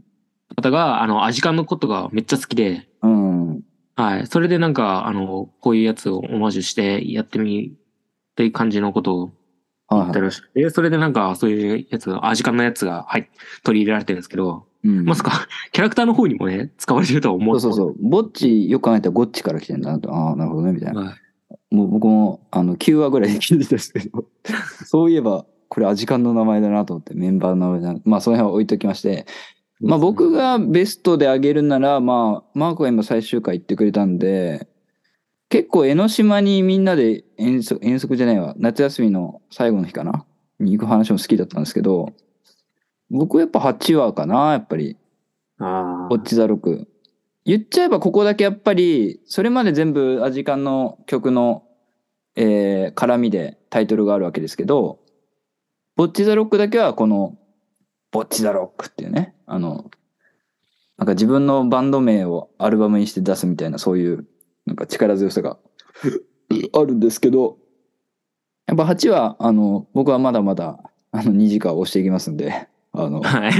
[0.56, 3.62] 方が、あの、アジカンのことがめっちゃ好きで、うん。
[3.96, 4.28] はい。
[4.28, 9.34] それでなんか、あの、こういうやつをオマージュしてやってみ、っていう感じのことを
[9.88, 10.08] はいはい。
[10.08, 13.30] 言ってるらしくて、それでなんか、そういうやつが、アジカンのやつが、はい、
[13.64, 17.96] 取り入れられてるんですけど、うんまさか、キャラクターの方にもね、使われてるとは思そうそうそう。
[18.00, 20.14] ぼっち、よく考えたらゴッチから来てんだなと。
[20.14, 21.02] ああ、なるほどね、みたいな。
[21.02, 21.14] はい
[21.74, 24.26] もう僕も、あの、9話ぐらいで聞いてたんですけど、
[24.86, 28.00] そういえば、これアジカンの名前だなと思って、メンバーの名前だな。
[28.06, 29.26] まあ、その辺は置いときまして。
[29.82, 34.68] まあ、僕がベストであげるなら、まあ、マークが今最終回行ってくれたんで、
[35.54, 40.26] 結構江ノ島にみんなで遠足、遠足じゃないわ、夏休みの最後の日かな？
[40.60, 42.12] に行く話も好きだったんですけど、
[43.12, 44.98] 僕はやっぱ8話かな、やっぱり。
[45.60, 46.88] あこっちザロク。
[47.46, 51.66] 言っちゃえばここだけやっぱり、それまで全部アジカンの曲の、
[52.36, 55.02] えー絡みでタイトルがあるわけですけど、
[55.96, 57.38] ボッチザロックだけはこの、
[58.10, 59.92] ボッチザロックっていうね、あの、
[60.98, 64.26] なんか自分のバンド名をアルバムにして出すみたいなそういう、
[64.66, 65.58] なんか力強さが
[66.74, 67.58] あるんですけど、
[68.68, 70.80] やっぱ8は、あの、僕はまだまだ、
[71.12, 73.52] あの、2時間押していきますんで、あの、はい。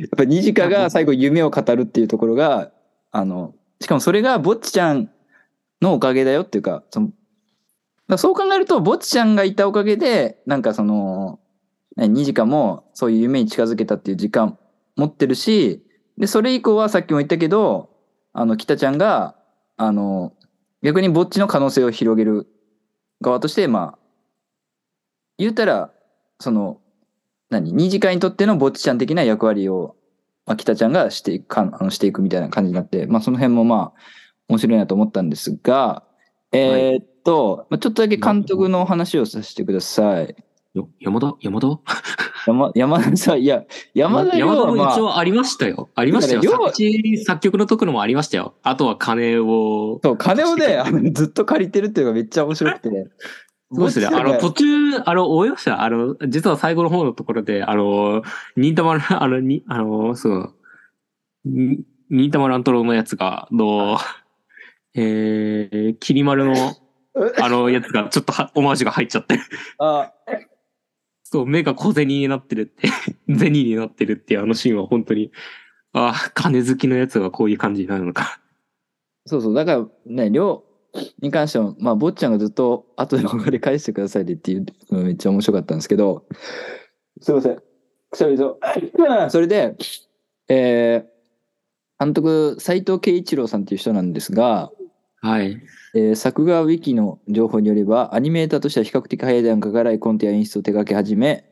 [0.00, 2.72] やっぱニジカが最後夢を語るっていうところが、
[3.10, 5.10] あの、しかもそれがぼっちちゃん
[5.80, 11.38] のおかげだよっていうか、その、そう考えると、ぼっちちゃんがいたおかげで、なんかその、
[11.96, 14.58] ねニジカもそういう夢に近づけたっていう時間
[14.96, 15.84] 持ってるし、
[16.18, 17.90] で、それ以降はさっきも言ったけど、
[18.32, 19.36] あの、北ちゃんが、
[19.76, 20.34] あの、
[20.82, 22.46] 逆にぼっちの可能性を広げる
[23.20, 23.98] 側として、まあ、
[25.38, 25.92] 言うたら、
[26.40, 26.80] その、
[27.50, 29.96] 何二次会にとってのぼっちちゃん的な役割を、
[30.46, 34.00] まあ、北ちゃんがしていくあのしていくみたいな感じになって、まあ、その辺もまあ
[34.48, 36.02] 面白いなと思ったんですが、
[36.50, 40.34] えーっと、まあ、ちょっとだけ監督の話をさせてください。
[40.74, 41.34] よ山田？
[41.40, 41.68] 山田？
[42.46, 45.90] 山山田さん、いや、山田亮山田も一応ありましたよ。
[45.94, 46.42] ありましたよ。
[46.42, 48.54] 作詞作曲のところもありましたよ。
[48.62, 50.00] あとは金を。
[50.02, 52.90] そう、金をね、あのずっと借りてるっていうのがめっちゃ面白くて、
[53.74, 54.06] そうですね。
[54.06, 54.66] あの、途中、
[55.04, 55.82] あの、思いました。
[55.82, 58.22] あの、実は最後の方のところで、あの、
[58.56, 60.54] 忍たま、 あの、に、あの、そう、
[61.44, 63.98] に忍たま乱太郎のやつが、の、
[64.94, 66.54] えー、きり丸の、
[67.40, 69.38] あのやつが、ちょっとはオマージュが入っちゃって、
[69.78, 70.12] あ
[71.32, 72.88] そう、目が小銭になってるって、
[73.34, 75.32] 銭になってるっていうあのシーンは本当に、
[75.94, 78.38] ああ、金好きのやつはこういう感じになるのか。
[79.24, 80.62] そうそう、だからね、亮
[81.22, 86.26] に関しては、まあ、坊ちゃんがずっと後でお金返してくださいでっていうのがめっちゃ面白かったんですけど、
[87.22, 87.62] すいません。
[88.10, 88.60] くしゃみそう。
[89.30, 89.74] それで、
[90.48, 94.70] えー、監督、斎藤圭一郎さんっていう人なんですが、
[95.22, 95.62] はい。
[95.94, 101.44] えー作画ウィキの情報によれば、アニメーターとしては比較的早い段階からコントや演出を手掛け始め、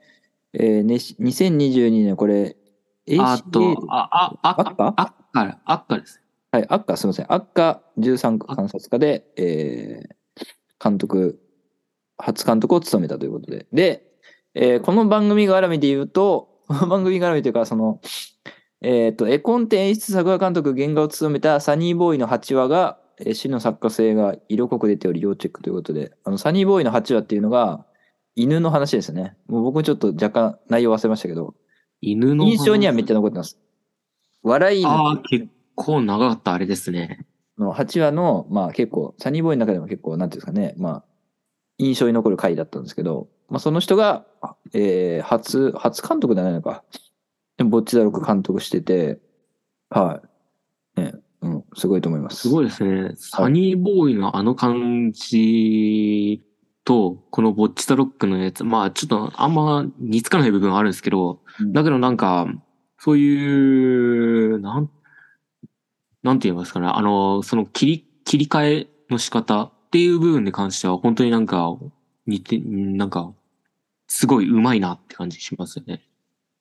[0.53, 2.57] えーね、2022年これ、
[3.19, 6.21] あ ACA と、あ、あ、あ、アッカあっか、あっかです。
[6.53, 7.33] はい、アッカ、すみません。
[7.33, 10.21] アッカ13区観察家で、えー
[10.83, 11.39] 監督、
[12.17, 13.67] 初監督を務めたということで。
[13.73, 14.07] で、
[14.55, 18.01] えーこの番組絡みで言うと、 この番組絡みというか、その、
[18.81, 27.85] えっ、と、絵コンテ演出作画監督、原画を務めたサニーボーイの8話が、えの作家性が色濃く出ており、要チェックということで、あの、サニーボーイの8話っていうのが、
[28.35, 29.37] 犬の話ですね。
[29.49, 31.55] もう僕ちょっと若干内容忘れましたけど、
[32.01, 32.53] 犬の話？
[32.53, 33.59] 印象にはめっちゃ残ってます。
[34.43, 37.27] 笑いのああ、結構長かったあれですね。
[37.59, 41.05] の8話の、まあ結構、サニーボーイの中でも結構、なんていうんですかね、まあ、
[41.79, 44.25] 印象に残る回だったんですけど、まあその人が、
[44.73, 46.85] えー、初、初監督じゃないのか。
[47.59, 49.21] でもボッチザロック監督してて、
[49.91, 50.23] は
[50.97, 51.01] い。
[51.01, 51.23] ね、うん、
[51.75, 52.43] すごいと思います。
[52.43, 53.13] すごいですね。
[53.17, 56.43] サニーボーイのあの感じ
[56.85, 62.47] と、このボッチザロックのやつ、まあちょっとあんま似つかない部分はあるんですけど、うんだけどなんか、
[62.99, 64.91] そういう、なん、
[66.23, 71.77] なんて言いますかね、あの、その切り、切り替えの仕方っていう部分に関しては、本当になんか、
[72.27, 73.33] 似て、なんか、
[74.07, 76.03] すごい上手いなって感じしますよね。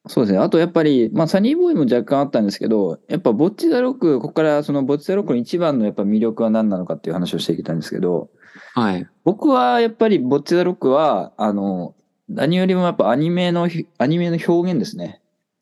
[0.08, 0.40] そうですね。
[0.40, 8.30] あとやっぱり、まあサニーボーイも若干あったんですけど、やっぱボッチザロック、ここからそのボッチザロックの一番のやっぱ魅力は何なのかっていう話をしていきたいんですけど、
[8.74, 9.08] はい。
[9.24, 11.96] 僕はやっぱりボッチザロックは、あの、
[12.30, 15.22] 何よりもやっぱアニメの、アニメの表現ですね。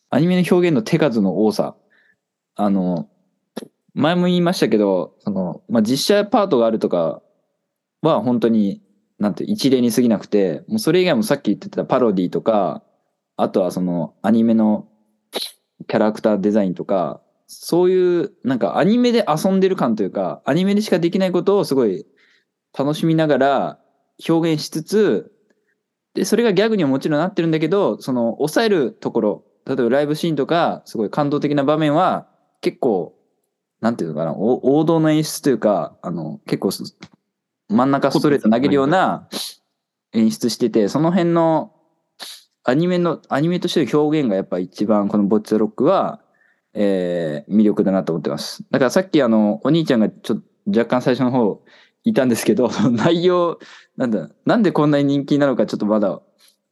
[0.09, 1.75] アニメの表現の手数の多さ。
[2.55, 3.09] あの、
[3.93, 7.21] 前も言いましたけど、その、まあ、実写パートがあるとか
[8.01, 8.81] は本当に、
[9.19, 12.83] なんて一例に過ぎなくて、もうそれ以外もさっき言ってたパロディとか、
[13.37, 14.87] あとはそのアニメの
[15.87, 22.05] キャラクターデザインとか、そういうなんかアニメで遊んでる感というか、アニメでしかできないことをすごい
[22.77, 23.79] 楽しみながら
[24.27, 25.31] 表現しつつ、
[26.13, 32.27] で、それがギャグにはもちろんなってるんだけど、その抑えるところ、例えばライブシーンとか、すごい感動的な場面は
[32.61, 33.15] 結構、
[33.81, 36.71] なんていうのかな、王道の演出というか、あの、結構
[37.69, 39.29] 真ん中ストレート投げるような
[40.13, 41.73] 演出してて、その辺の
[42.67, 46.19] アニメの、アニメとしての表現がやっぱ一番このボッチザロックは、
[46.73, 48.65] えー、魅力だなと思ってます。
[48.69, 50.43] だからさっきあの、お兄ちゃんがちょっと
[50.77, 51.63] 若干最初の方
[52.03, 53.57] いたんですけど、 内容、
[53.95, 56.21] なんだ、なんでこんなに人気なのかちょっとまだ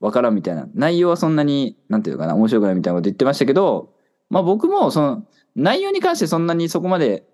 [0.01, 0.67] わからんみたいな。
[0.73, 3.93] 内容はそんなに、なんていうかな、面白くないみたいなこと言ってましたけど、
[4.29, 5.23] まあ僕もその、
[5.55, 7.25] 内容に関してそんなにそこまで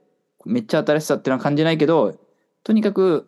[0.46, 2.14] めっちゃ新しさっていうのは感じないけど、
[2.64, 3.28] とにかく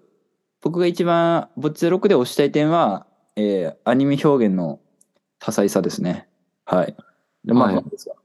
[0.62, 4.80] 僕が一番ボッチザロックで推したい点は、えー、アニメ表現の
[5.44, 6.26] 多彩さですね。
[6.66, 6.96] はい。
[7.44, 7.76] で、まあ、はい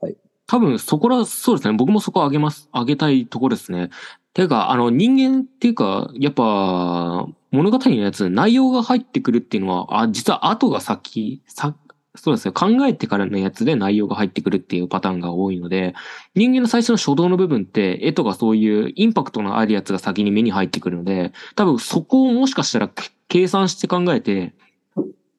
[0.01, 0.17] はい。
[0.47, 1.77] 多分そこら、そうですね。
[1.77, 2.71] 僕もそこ上げます。
[2.73, 3.91] 上げたいところですね。
[4.35, 11.75] ていうか、あの、人間っていうか、やっぱ、物語のやつ、内容が入ってくるっていうのは、あ、実は後が先、さ、
[12.15, 12.53] そうですね。
[12.53, 15.95] 考えてからのやつで内容が入ってくるっていうパターンが多いので、
[16.37, 22.91] 人間の最初の初動の部分って、絵とかそういうインパクトのあるやつが先に目に入ってくるので、多分そこをもしかしたら
[23.27, 24.55] 計算して考えて、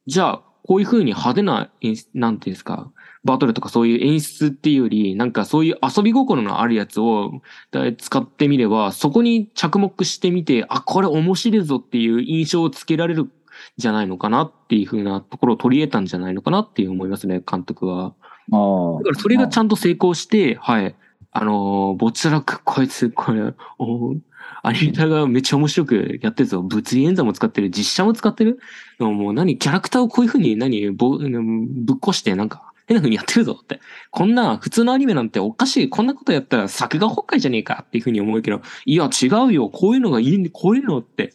[0.07, 2.91] じゃあ、こういう風に派手な演出、なんていうんですか、
[3.23, 13.31] バトルとかそういう演出っていうより、なんかそういう遊び心のあるやつをだ使ってみれば、そこに着目してみて、あ、これ面白いぞっていう印象をつけられるん
[13.77, 18.13] じゃないのかなっていう風なところを取り得たんじゃないのかなっていう思いますね、監督は。
[18.51, 18.55] あ
[18.99, 20.95] だからそれがちゃんと成功して、はい。
[21.31, 24.13] あのー、ボッチャラック、こいつ、これ、お
[24.63, 26.61] アニメーターがめっちゃ面白くやってるぞ。
[26.61, 27.69] 物理演算も使ってる。
[27.69, 28.59] 実写も使ってる。
[28.99, 33.79] もう何、キャラクターをこういう風に何、ぼぶっこしてなんか、変な風にやってるぞって。
[34.09, 35.89] こんな普通のアニメなんておかしい。
[35.89, 39.69] こんなことやったら作画崩壊じゃねえかっていう風に思うけど、いや違うよ。
[39.69, 41.31] こういうのがいいんで、こういうのって、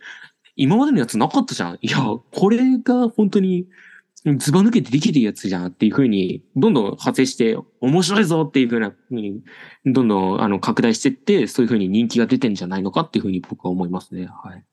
[0.57, 1.79] 今までのやつなかったじゃん。
[1.81, 1.99] いや、
[2.33, 3.67] これが本当に
[4.39, 9.43] ずば抜けてできてるやつじゃんっていう風に、どんどん派生して、面白いぞっていう風な風に、
[9.85, 14.27] どんどんあの拡大していって、そういう風に人気が出てんじゃないのかっていう風に僕は思いますね。
[14.27, 14.65] はい。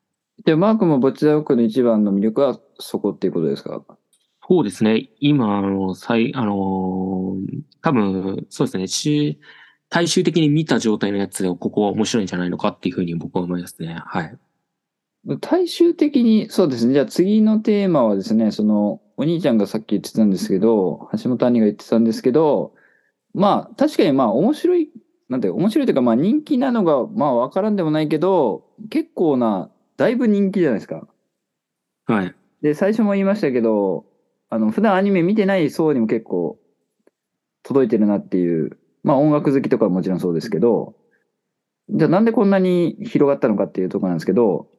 [0.45, 3.83] で、マークもボッチザロックの一番の魅力はそこっていうことですか？
[4.47, 5.09] そうですね。
[5.19, 8.87] 今、あの、最、あのー多分、そうですね。
[8.87, 9.39] し
[9.89, 13.97] 大衆的に見た状態のやつで、ここは面白いんじゃないのかっていう風に僕は思いますね。
[14.05, 14.37] はい。
[15.39, 16.93] 大衆的に、そうですね。
[16.93, 22.73] じゃあ次のテーマはですね、その、お兄ちゃんがさっき言ってたんですけど、橋本兄が言ってたんですけど、
[23.33, 24.89] まあ、確かにまあ、面白い、
[25.29, 31.07] なんて、面白いというか、まあ、人気なのが、まあ、わからんでもないけど、結構な、だいぶ人気じゃないですか。
[32.07, 32.35] はい。
[32.63, 34.05] で、最初も言いましたけど、
[34.49, 36.59] あの、普段アニメ見てない層にも結構、
[37.63, 40.95] 届いてるなっていう、まあ、音楽好きとかはもちろんそうですけど、
[41.89, 44.70] じゃあなんでこんなに広がったのかっていうところなんですけど、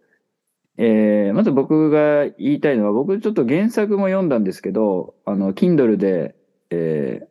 [0.78, 6.34] えー、まず僕が言いたいのは、僕ちょっと原作も読んだんですけど、あの、Kindle で、
[6.70, 7.28] え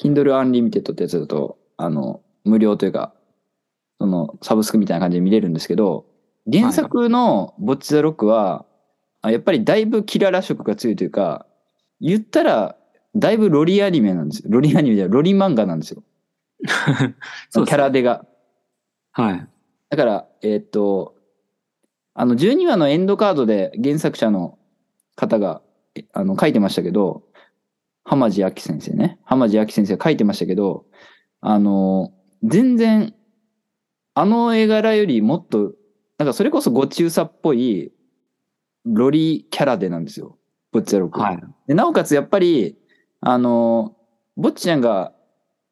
[0.00, 3.14] ー、Kindle Unlimited ってやつだと、あの、無料というか、
[4.00, 6.06] その、サブスクみたいな感じで見れるんですけど、
[6.50, 8.66] 原作のボッチザロックは、
[9.22, 11.46] あやっぱりだいぶキララ色が強いというか、
[12.00, 12.76] 言ったら、
[13.14, 14.46] だいぶロリアニメなんですよ。
[14.48, 16.02] ロリアニメじゃロリ漫画なんですよ。
[17.50, 18.24] そうねキャラデが。
[19.12, 19.48] はい。
[19.90, 21.14] だから、えーっと、
[22.20, 24.58] あの、12話のエンドカードで原作者の
[25.16, 25.62] 方が、
[25.94, 27.22] えあの、書いてましたけど、
[28.04, 29.18] 浜地明先生ね。
[29.24, 30.84] 浜地明先生が書いてましたけど、
[31.40, 32.12] あの、
[32.42, 33.14] 全然、
[34.12, 35.72] あの絵柄よりもっと、
[36.18, 37.90] なんかそれこそご中佐っぽい、
[38.84, 40.36] ロリキャラでなんですよ。
[40.72, 41.18] ボッチャロック。
[41.18, 41.40] はい。
[41.68, 42.76] でなおかつやっぱり、
[43.22, 43.96] あの、
[44.36, 45.14] ぼっちちゃんが、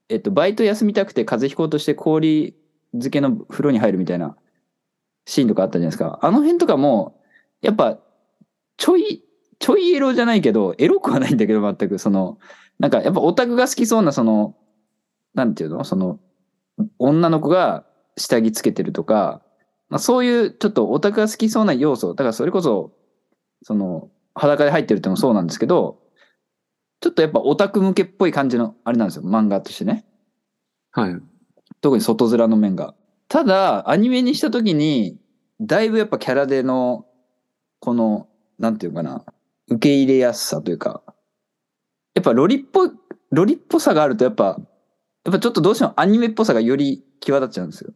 [0.09, 2.57] えっと、バイト休みたくて風邪ひこうとして氷
[2.92, 4.38] 漬けの風呂に入るみたいな
[5.29, 6.18] シーンとかあったじゃないですか。
[6.22, 7.20] あの辺とかも、
[7.61, 7.99] やっぱ、
[8.79, 9.22] ちょい、
[9.59, 11.99] ちょいエロじゃないけど、エロくはないんだけど、全く。
[11.99, 12.39] その、
[12.79, 14.57] なんかやっぱオタクが好きそうな、その、
[15.35, 15.85] なんていうの？
[15.85, 16.18] その、
[16.99, 17.85] 女の子が
[18.16, 19.43] 下着つけてるとか、
[19.91, 22.14] まあ、そういうちょっとオタクが好きそうな要素。
[22.14, 22.93] だからそれこそ、
[23.64, 26.01] その、裸で入ってるってのもそうなんですけど、
[27.01, 29.24] ちょっとやっぱオタク向けっぽい感じの、あれなんですよ。
[29.24, 30.07] 漫画としてね。
[30.93, 31.16] はい。
[31.83, 32.95] 特に外面の面が。
[33.29, 35.18] ただ、アニメにした時に、
[35.61, 37.07] だいぶやっぱキャラでの、
[37.81, 39.24] この、なんていうかな、
[39.68, 41.03] 受け入れやすさというか、
[42.14, 42.91] やっぱロリっぽい、
[43.31, 44.45] ロリっぽさがあるとやっぱ、
[45.24, 47.93] やっぱちょっとどうしてもアニメっぽさがより際立っちゃうんですよ。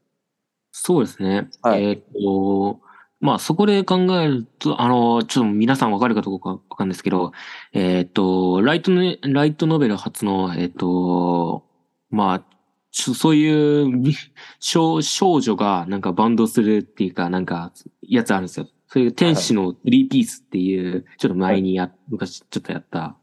[0.71, 1.49] そうですね。
[1.63, 2.81] はいえーっと、
[3.21, 7.33] まあそこで考えると、あの、ちょっと皆さんわかるかどうかわかんないですけど、
[7.73, 11.65] えーっと、ライトね、ライトノベル初の、えーっと、
[12.11, 12.52] まあ、
[12.93, 14.15] そういうみ
[14.61, 17.73] 少少女がなんかバンドするっていうか、なんか、
[18.03, 18.69] やつあるんですよ。
[18.87, 23.17] そういう天使のスリーピースっていう、ちょっと前にや、昔ちょっとやった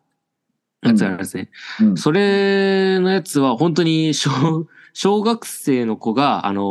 [0.82, 1.52] やつがあるんですね。
[1.82, 1.98] うん。
[1.98, 4.32] それのやつは本当に小、
[4.94, 6.64] 小学生の子が、あの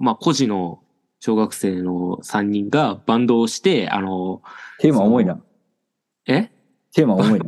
[0.00, 0.80] ーまあ、孤児の
[1.20, 4.40] 小学生の3人がバンドをして、あの
[4.78, 5.34] テーマ重いな。
[5.34, 5.38] ー
[6.26, 6.50] え？
[6.94, 7.44] テーマ重いな。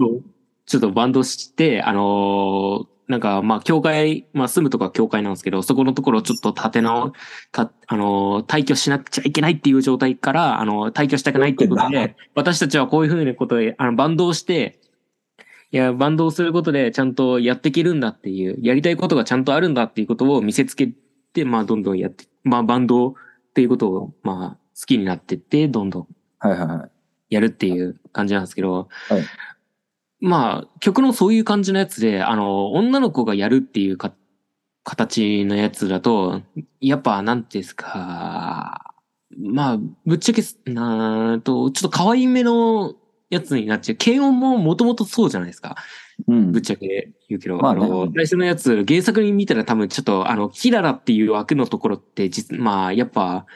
[0.66, 7.12] ちょっとバンドして、あのーなんか、まあ、教会、まあ、住むとこは教会なんですけど、そこのところをちょっと立て直、
[7.52, 14.80] た、あのー退去しなくちゃいけないっていう状態から、あのー退去したくないっていうことで、私たちはこういうふうなことで、あの、バンドをして、
[15.70, 20.92] いや、バンドをすることでちゃんとやっていけるんだっていう、やりたいことがちゃんとあるんだっていうことを見せつけ
[21.32, 23.14] て、まあ、どんどんやって、まあ、バンドっ
[23.54, 26.06] ていうことを、まあ、好きになってって、どんどん
[26.38, 26.90] はいはいはい。
[27.30, 29.22] やるっていう感じなんですけど、はい
[30.20, 34.14] まあ、曲のそういう感じのやつで、あの、女の子がやるっていうか、
[34.84, 36.42] 形のやつだと、
[36.80, 38.94] やっぱ、なんていうんですか、
[39.36, 42.94] まあ、ぶっちゃけ、なーと、ちょっと可愛めの
[43.28, 43.98] やつになっちゃう。
[44.02, 45.76] 軽音ももともとそうじゃないですか。
[46.28, 46.62] うんぶっ。
[46.62, 53.46] ちゃけ言うけど、まあねあの、最初のやつ、原作に見たら多分ちょっと、あの、キララっていう枠のところって、実、まあ、やっぱ、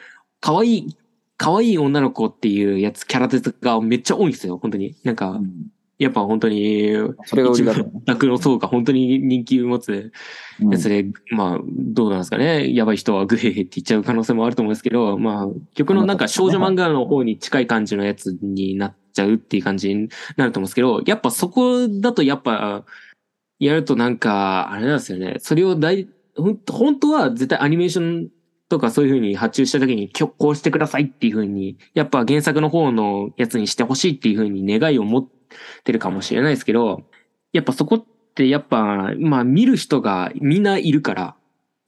[0.41, 0.97] 可愛い、
[1.37, 4.95] 可愛い女の子っていうやつ、キャラデがめっちゃ多いんですよ、本当に。
[5.03, 6.93] なんかう、んやっぱ本当に、
[7.25, 10.11] それが売りだとの層が本当に人気を持つ
[10.59, 12.73] うんやつで、まあ、どうなんですかね。
[12.73, 22.83] やばい人はグヘヘって言っちゃう可能性もあると思うんですけど、まあ、曲のなんか少女漫画の方に近い感じのやつになっちゃうっていう感じになると思うんですけど、やっぱそこだとやっぱ、
[23.59, 25.35] やるとなんか、あれなんですよね。
[25.37, 28.29] それを大、本当は絶対アニメーション
[28.69, 35.40] とかそういう風に発注した時に、こうしてくださいっていう風に、やっぱ原作の方のやつにしてほしいっていう風に願いを持って
[35.91, 37.03] るかもしれないですけど、
[37.53, 41.35] やっぱそこってやっぱ、まあ見る人がみんないるから、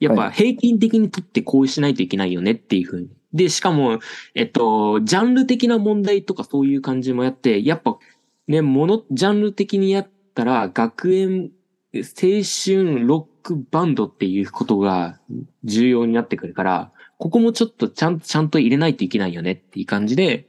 [0.00, 3.08] やっぱはい平均的にとってこうしないといけないよねっていう風に。
[3.32, 3.98] で、しかも、
[4.34, 7.98] えっと、ジャンル的な問題とかそういう感じもやって、やっぱ
[8.46, 11.50] ね、もの、ジャンル的にやったら、学園、
[11.94, 15.20] 青春ロックバンドっていうことが
[15.64, 20.48] 重要になってくるから、ここもちょっとちゃんと、ちゃんと入れないといけないよねっていう感じで、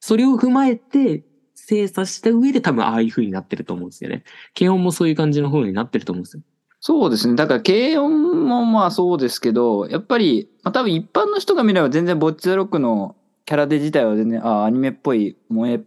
[0.00, 1.24] それを踏まえて、
[1.66, 4.24] 精査した上で多分ああいう風になってると思うんですよね。
[4.56, 6.42] 軽音もそういう感じの風になってると思うんですよ。
[6.80, 7.34] そうですね。
[7.34, 15.80] だから、軽音もまあそうですけど、やっぱり、まあ多分一般の人が見れば全然ボッチザロックのキャラデ自体は全然、ああ、アニメっぽい、萌え、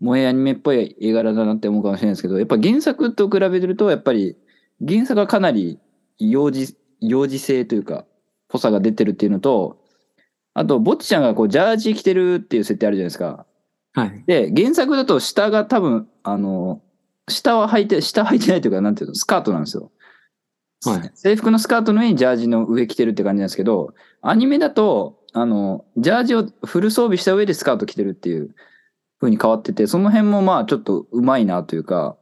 [0.00, 4.36] 萌えアニメっぽい絵柄だなって思うかもしれないですけど、やっぱ原作と比べてると、やっぱり
[4.86, 5.78] 原作はかなり
[6.18, 8.04] 幼児、幼児性というか、
[8.48, 9.78] ぽさが出てるっていうのと、
[10.54, 13.46] あと、ぼっちちゃんがこう、ジャージ着てるっていう設定あるじゃないですか。
[13.98, 14.24] はい。
[14.26, 16.80] で、原作だと下が多分、あの、
[17.28, 19.90] 下は履いて、下履いてないというか、なんていうの、スカートなんですよ。
[20.84, 21.10] はい。
[21.14, 28.54] 制服のスカートの上にジャージの上着てるって感じなんですけど、アニメだと、あの、ジャージをフル装備した上でスカート着てるっていう
[29.20, 32.16] 風に変わってて、その辺もまあちょっとうまいなというか、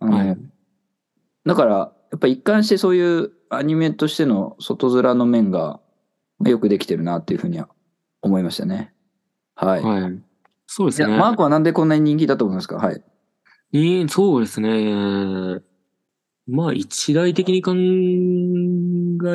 [0.00, 0.38] あのはい
[1.44, 5.80] だから、やっぱ一貫してそういうアニメとしての外面の面が
[6.44, 7.68] よくできてるなっていうふうには
[8.20, 8.92] 思いましたね。
[9.54, 9.82] はい。
[9.82, 10.22] はい。
[10.74, 11.18] そうですね。
[11.18, 12.76] マークはなんでこんなに人気だと思いますか？
[12.76, 13.02] はい。
[13.72, 15.60] いいそうですね。
[16.46, 17.72] まあ一大的に考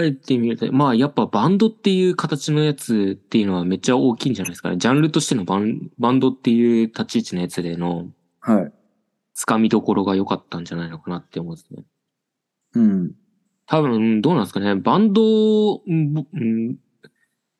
[0.02, 4.78] えてみると、まあやっぱバンドっていう形のやつっていうのはめっちゃ大きいんじゃないですかね。
[4.78, 8.08] ジャンルとしてのバンバンドっていう立ち位置のやつでの
[8.40, 8.74] はい。
[9.36, 11.84] つかみどころが良かったんじゃないのかなって思うんですね。
[12.74, 13.12] うん。
[13.68, 14.76] 多分、どうなんですかね。
[14.76, 16.78] バンド、うんぼうん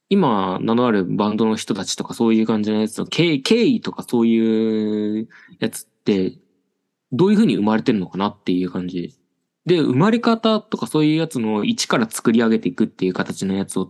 [0.10, 5.28] 今名のあるバンドの人たちとかそういう感じのやつの経経緯とかそういう
[5.60, 6.38] やつって、
[7.12, 9.16] どういう風に生まれてるのかなっていう感じ。
[9.66, 13.90] で、生まれ方とかそういうやつの一から作り上げていくっていう形のやつを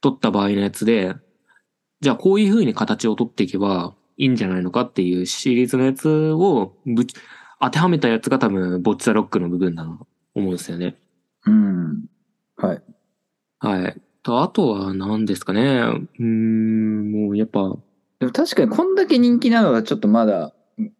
[0.00, 1.14] 取った場合のやつで、
[2.00, 7.14] じゃあこういう風に形を取っていけばいいんじゃないのかっていうシリーズのやつをぶち
[7.60, 10.96] 当てはめたやつが多分、ボッチザロックの部分だなと思うんですよね。
[11.46, 12.04] うん。
[12.56, 12.82] はい。
[13.60, 14.02] はい。
[14.26, 15.62] と、あとは何ですかね。
[15.62, 17.76] うーん、もうやっぱ、
[18.18, 20.52] でも確かにこんだけ人気なのはちょっとまだ、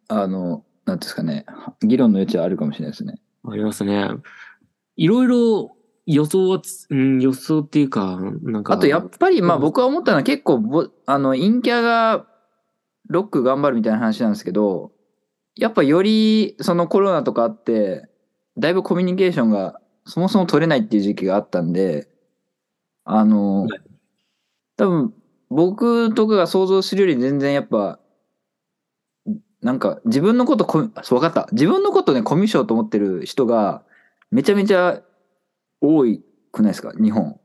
[0.07, 1.45] あの、なんですかね、
[1.81, 3.19] 議論の余地はあるかもしれないですね。
[3.43, 4.07] ありますね。
[4.95, 5.75] いろいろ
[6.05, 8.73] 予想はつ、うん、予想っていうか、なんか。
[8.73, 12.27] あとやっぱりまあうん僕は思ったのは結構ぼ、あの、陰キャが
[13.09, 14.93] ロック頑張るみたいな話なんですけど、
[15.57, 18.07] やっぱよりそのコロナとかあって、
[18.57, 22.07] だいぶコミュニケーションがそもそも取れないっていう時期があったんで、
[23.09, 23.81] あのはい、
[24.75, 25.13] 多分
[25.49, 27.99] 僕とかが想像するより全然やっぱ、
[29.61, 31.49] なんか自分のことコミ、そう分かった。
[31.53, 33.83] 自分のことね、コミュ障と思ってる人が
[34.29, 35.01] めちゃめちゃ
[35.79, 36.91] 多いくないですか？
[37.01, 37.39] 日本。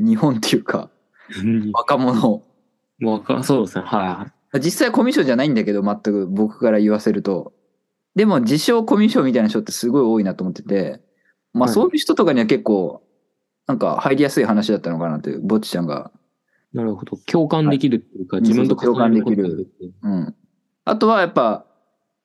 [0.00, 0.90] 日本っていうか、
[1.40, 2.42] うん、若者。
[3.02, 3.84] わかそうですね。
[3.84, 7.52] は実際コミュ障じゃないんだけど、全く僕から言わせると。
[8.16, 11.00] でも自称コミュ障みたいな人ってすごい多いなと思ってて、
[11.52, 13.05] まあはいそういう人とかには結構、
[13.66, 16.10] なんか入りやすい話だったのかなという、ぼっちちゃんが。
[16.74, 16.76] い。
[16.76, 17.16] なるほど。
[17.26, 19.68] 共感できるっていうか、はい自分と共感できる
[20.02, 20.34] ううん。
[20.84, 21.66] あとはやっぱ、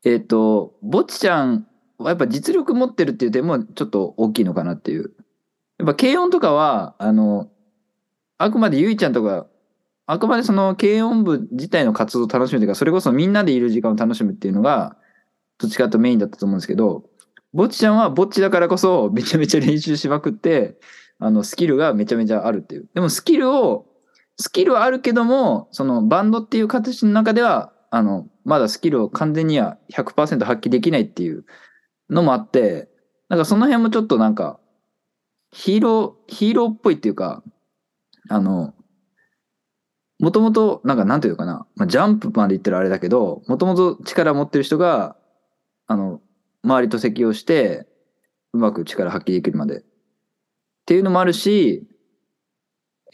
[0.03, 1.67] えっ、と、ぼっちちゃん
[1.97, 5.13] はやっぱ実力持ってるっていう点もちょっと大きいのかなっていう。
[5.79, 7.49] やっぱ軽音とかは、あの、
[8.37, 9.47] あくまでゆいちゃんとか、
[10.05, 14.97] あくまでその軽音部自体の活動を楽しむというか、それこそみんなでいる時間を楽しむっていうのが、
[15.57, 17.05] どっちかとメインだったと思うんですけど、
[17.53, 20.77] ぼっちちゃんはぼっちだからこそめちゃめちゃ練習しまくって、
[21.21, 22.89] あの、スキルがめちゃめちゃあるっていう。
[22.95, 23.85] でもスキルを、
[24.37, 31.45] スキルはあるけども、そのバンドっていう形の中では、あの、まだスキルを完全には100%発揮できないっていう
[32.09, 32.89] のもあって、
[33.29, 34.59] なんかその辺もちょっとなんか、
[35.51, 37.43] ヒーロー、ヒーローっぽいっていうか、
[38.29, 38.73] あの、
[40.19, 45.15] もともと、なんかなんていうかな、ま、ジャンプまで言ったらあれだけど、もともと力持ってる人が、
[45.85, 46.19] あの、
[46.63, 47.87] 周りと適応して、
[48.53, 49.83] うまく力発揮できるまで。
[50.91, 51.87] っていうのもあるし、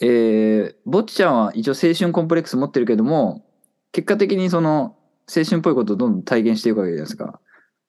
[0.02, 3.46] えー、ぼっちちゃんは一応青春コンプレックス持ってるけども、
[3.92, 4.96] 結果的にその
[5.32, 7.40] 青春っぽいことをどんどん体現していくわけじゃないですか。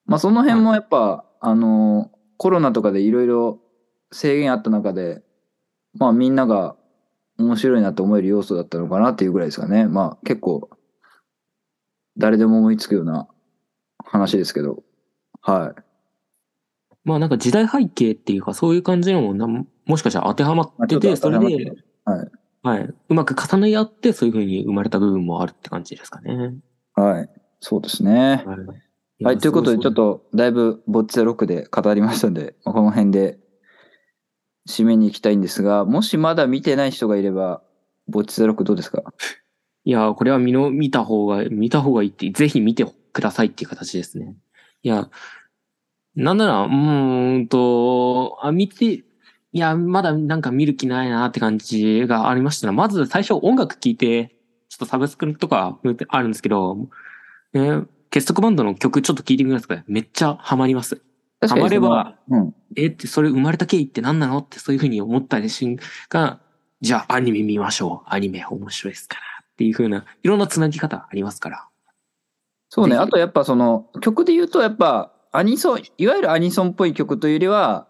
[0.05, 3.61] まあその辺もやっぱ、あの、コロナとかでいろいろ
[4.13, 5.23] 制限あった中で、
[5.95, 6.77] まあみんなが
[7.39, 9.87] 面白いなと思える要素だったのかなっていうぐらいですかね。
[9.87, 10.69] まあ結構、
[12.19, 13.27] 誰でも思いつくような
[14.05, 14.83] 話ですけど。
[15.41, 15.83] はい。
[17.09, 21.47] まあなんか時代背景っていうか、そういう感じのも、もしかしたら当てはまってて、それで、
[22.05, 22.31] はい。
[22.63, 22.95] はい。
[23.09, 26.55] うまく重ね合って、そういう風に生まれた部分もあるって感じですかね。
[26.95, 27.31] はい。
[27.61, 28.45] そうですね。
[28.47, 29.25] はい。
[29.25, 33.39] はい、ということで、ちょっと、だいぶ、ボッチャロックで語りましたんで、まあこの辺で、
[34.69, 37.63] 締めに行きたいんですが、もしまだ見てない人がいれば、
[38.07, 39.03] ボッチャロックどうですか？
[39.85, 44.37] いやー、これは見の、見た方が、見た方がいいって、ぜひ見てくださいっていう形ですね。
[44.83, 45.09] いや、
[46.15, 49.05] なんなら、うーんと、あ、見て、
[49.53, 54.37] いや、まだなんか見る気ないなって感じがありましたら、まず最初音楽聴いて、
[54.69, 55.79] ちょっとサブスクとか
[56.09, 56.89] あるんですけど、
[57.55, 59.85] ね、結束バンドの曲ちょっと聴いてみてください。
[59.87, 61.01] めっちゃハマります。
[61.47, 62.55] ハマれば、うん。
[62.77, 65.79] えって、それ生まれた経緯って何なのってそういうふうに思ったりし
[66.11, 66.41] が、
[66.81, 68.09] じゃあアニメ見ましょう。
[68.09, 69.21] アニメ面白いですから。
[69.53, 71.69] っていうふうな、いろんなつなぎ方ありますから。
[72.69, 77.89] そうね、あとやっぱその、曲で言うとやっぱ、アニソン、いわゆるアニソンっぽい曲というよりは、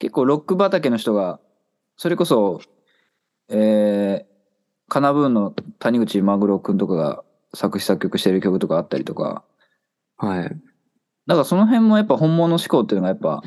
[0.00, 1.38] 結構ロック畑の人が、
[1.96, 2.60] それこそ、
[3.50, 4.26] えー、
[4.88, 7.22] カナブーンの谷口マグロくんとかが
[7.54, 9.44] 作詞作曲してる曲とかあったりとか、
[10.16, 10.44] はい。
[10.44, 13.42] だからその辺もやっぱ本物志向っていうのがやっぱ、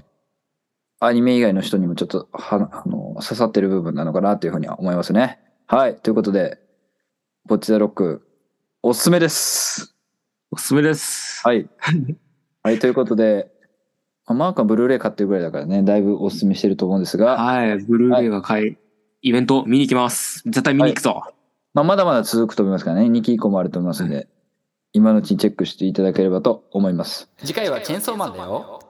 [1.00, 5.40] アニメ以外の人にもちょっとはあの刺さってる部分なのかなというふうには思いますね。
[5.66, 5.96] はい。
[5.96, 6.60] ということで、
[7.46, 8.26] ボッチザロック、
[8.84, 9.96] おすすめです。
[10.52, 11.42] おすすめです。
[11.46, 11.68] はい。
[12.62, 12.80] はい。
[12.80, 13.53] ということで、まあ
[14.28, 17.78] マークはブルーレイ買ってるぐらいだからね、だいぶおすすめしてると思うんですが、はい。
[17.80, 18.78] ブルーレイが買い、
[19.22, 20.42] イベント見に行きます。
[20.46, 21.24] 絶対見に行くぞ。
[21.74, 24.28] まあ、まだまだ続くと思いますからね、2期以降もあると思いますので、
[24.94, 27.30] 今のうちにチェックしていただければと思います。
[27.38, 28.83] 次回はチェンソーマンだよ。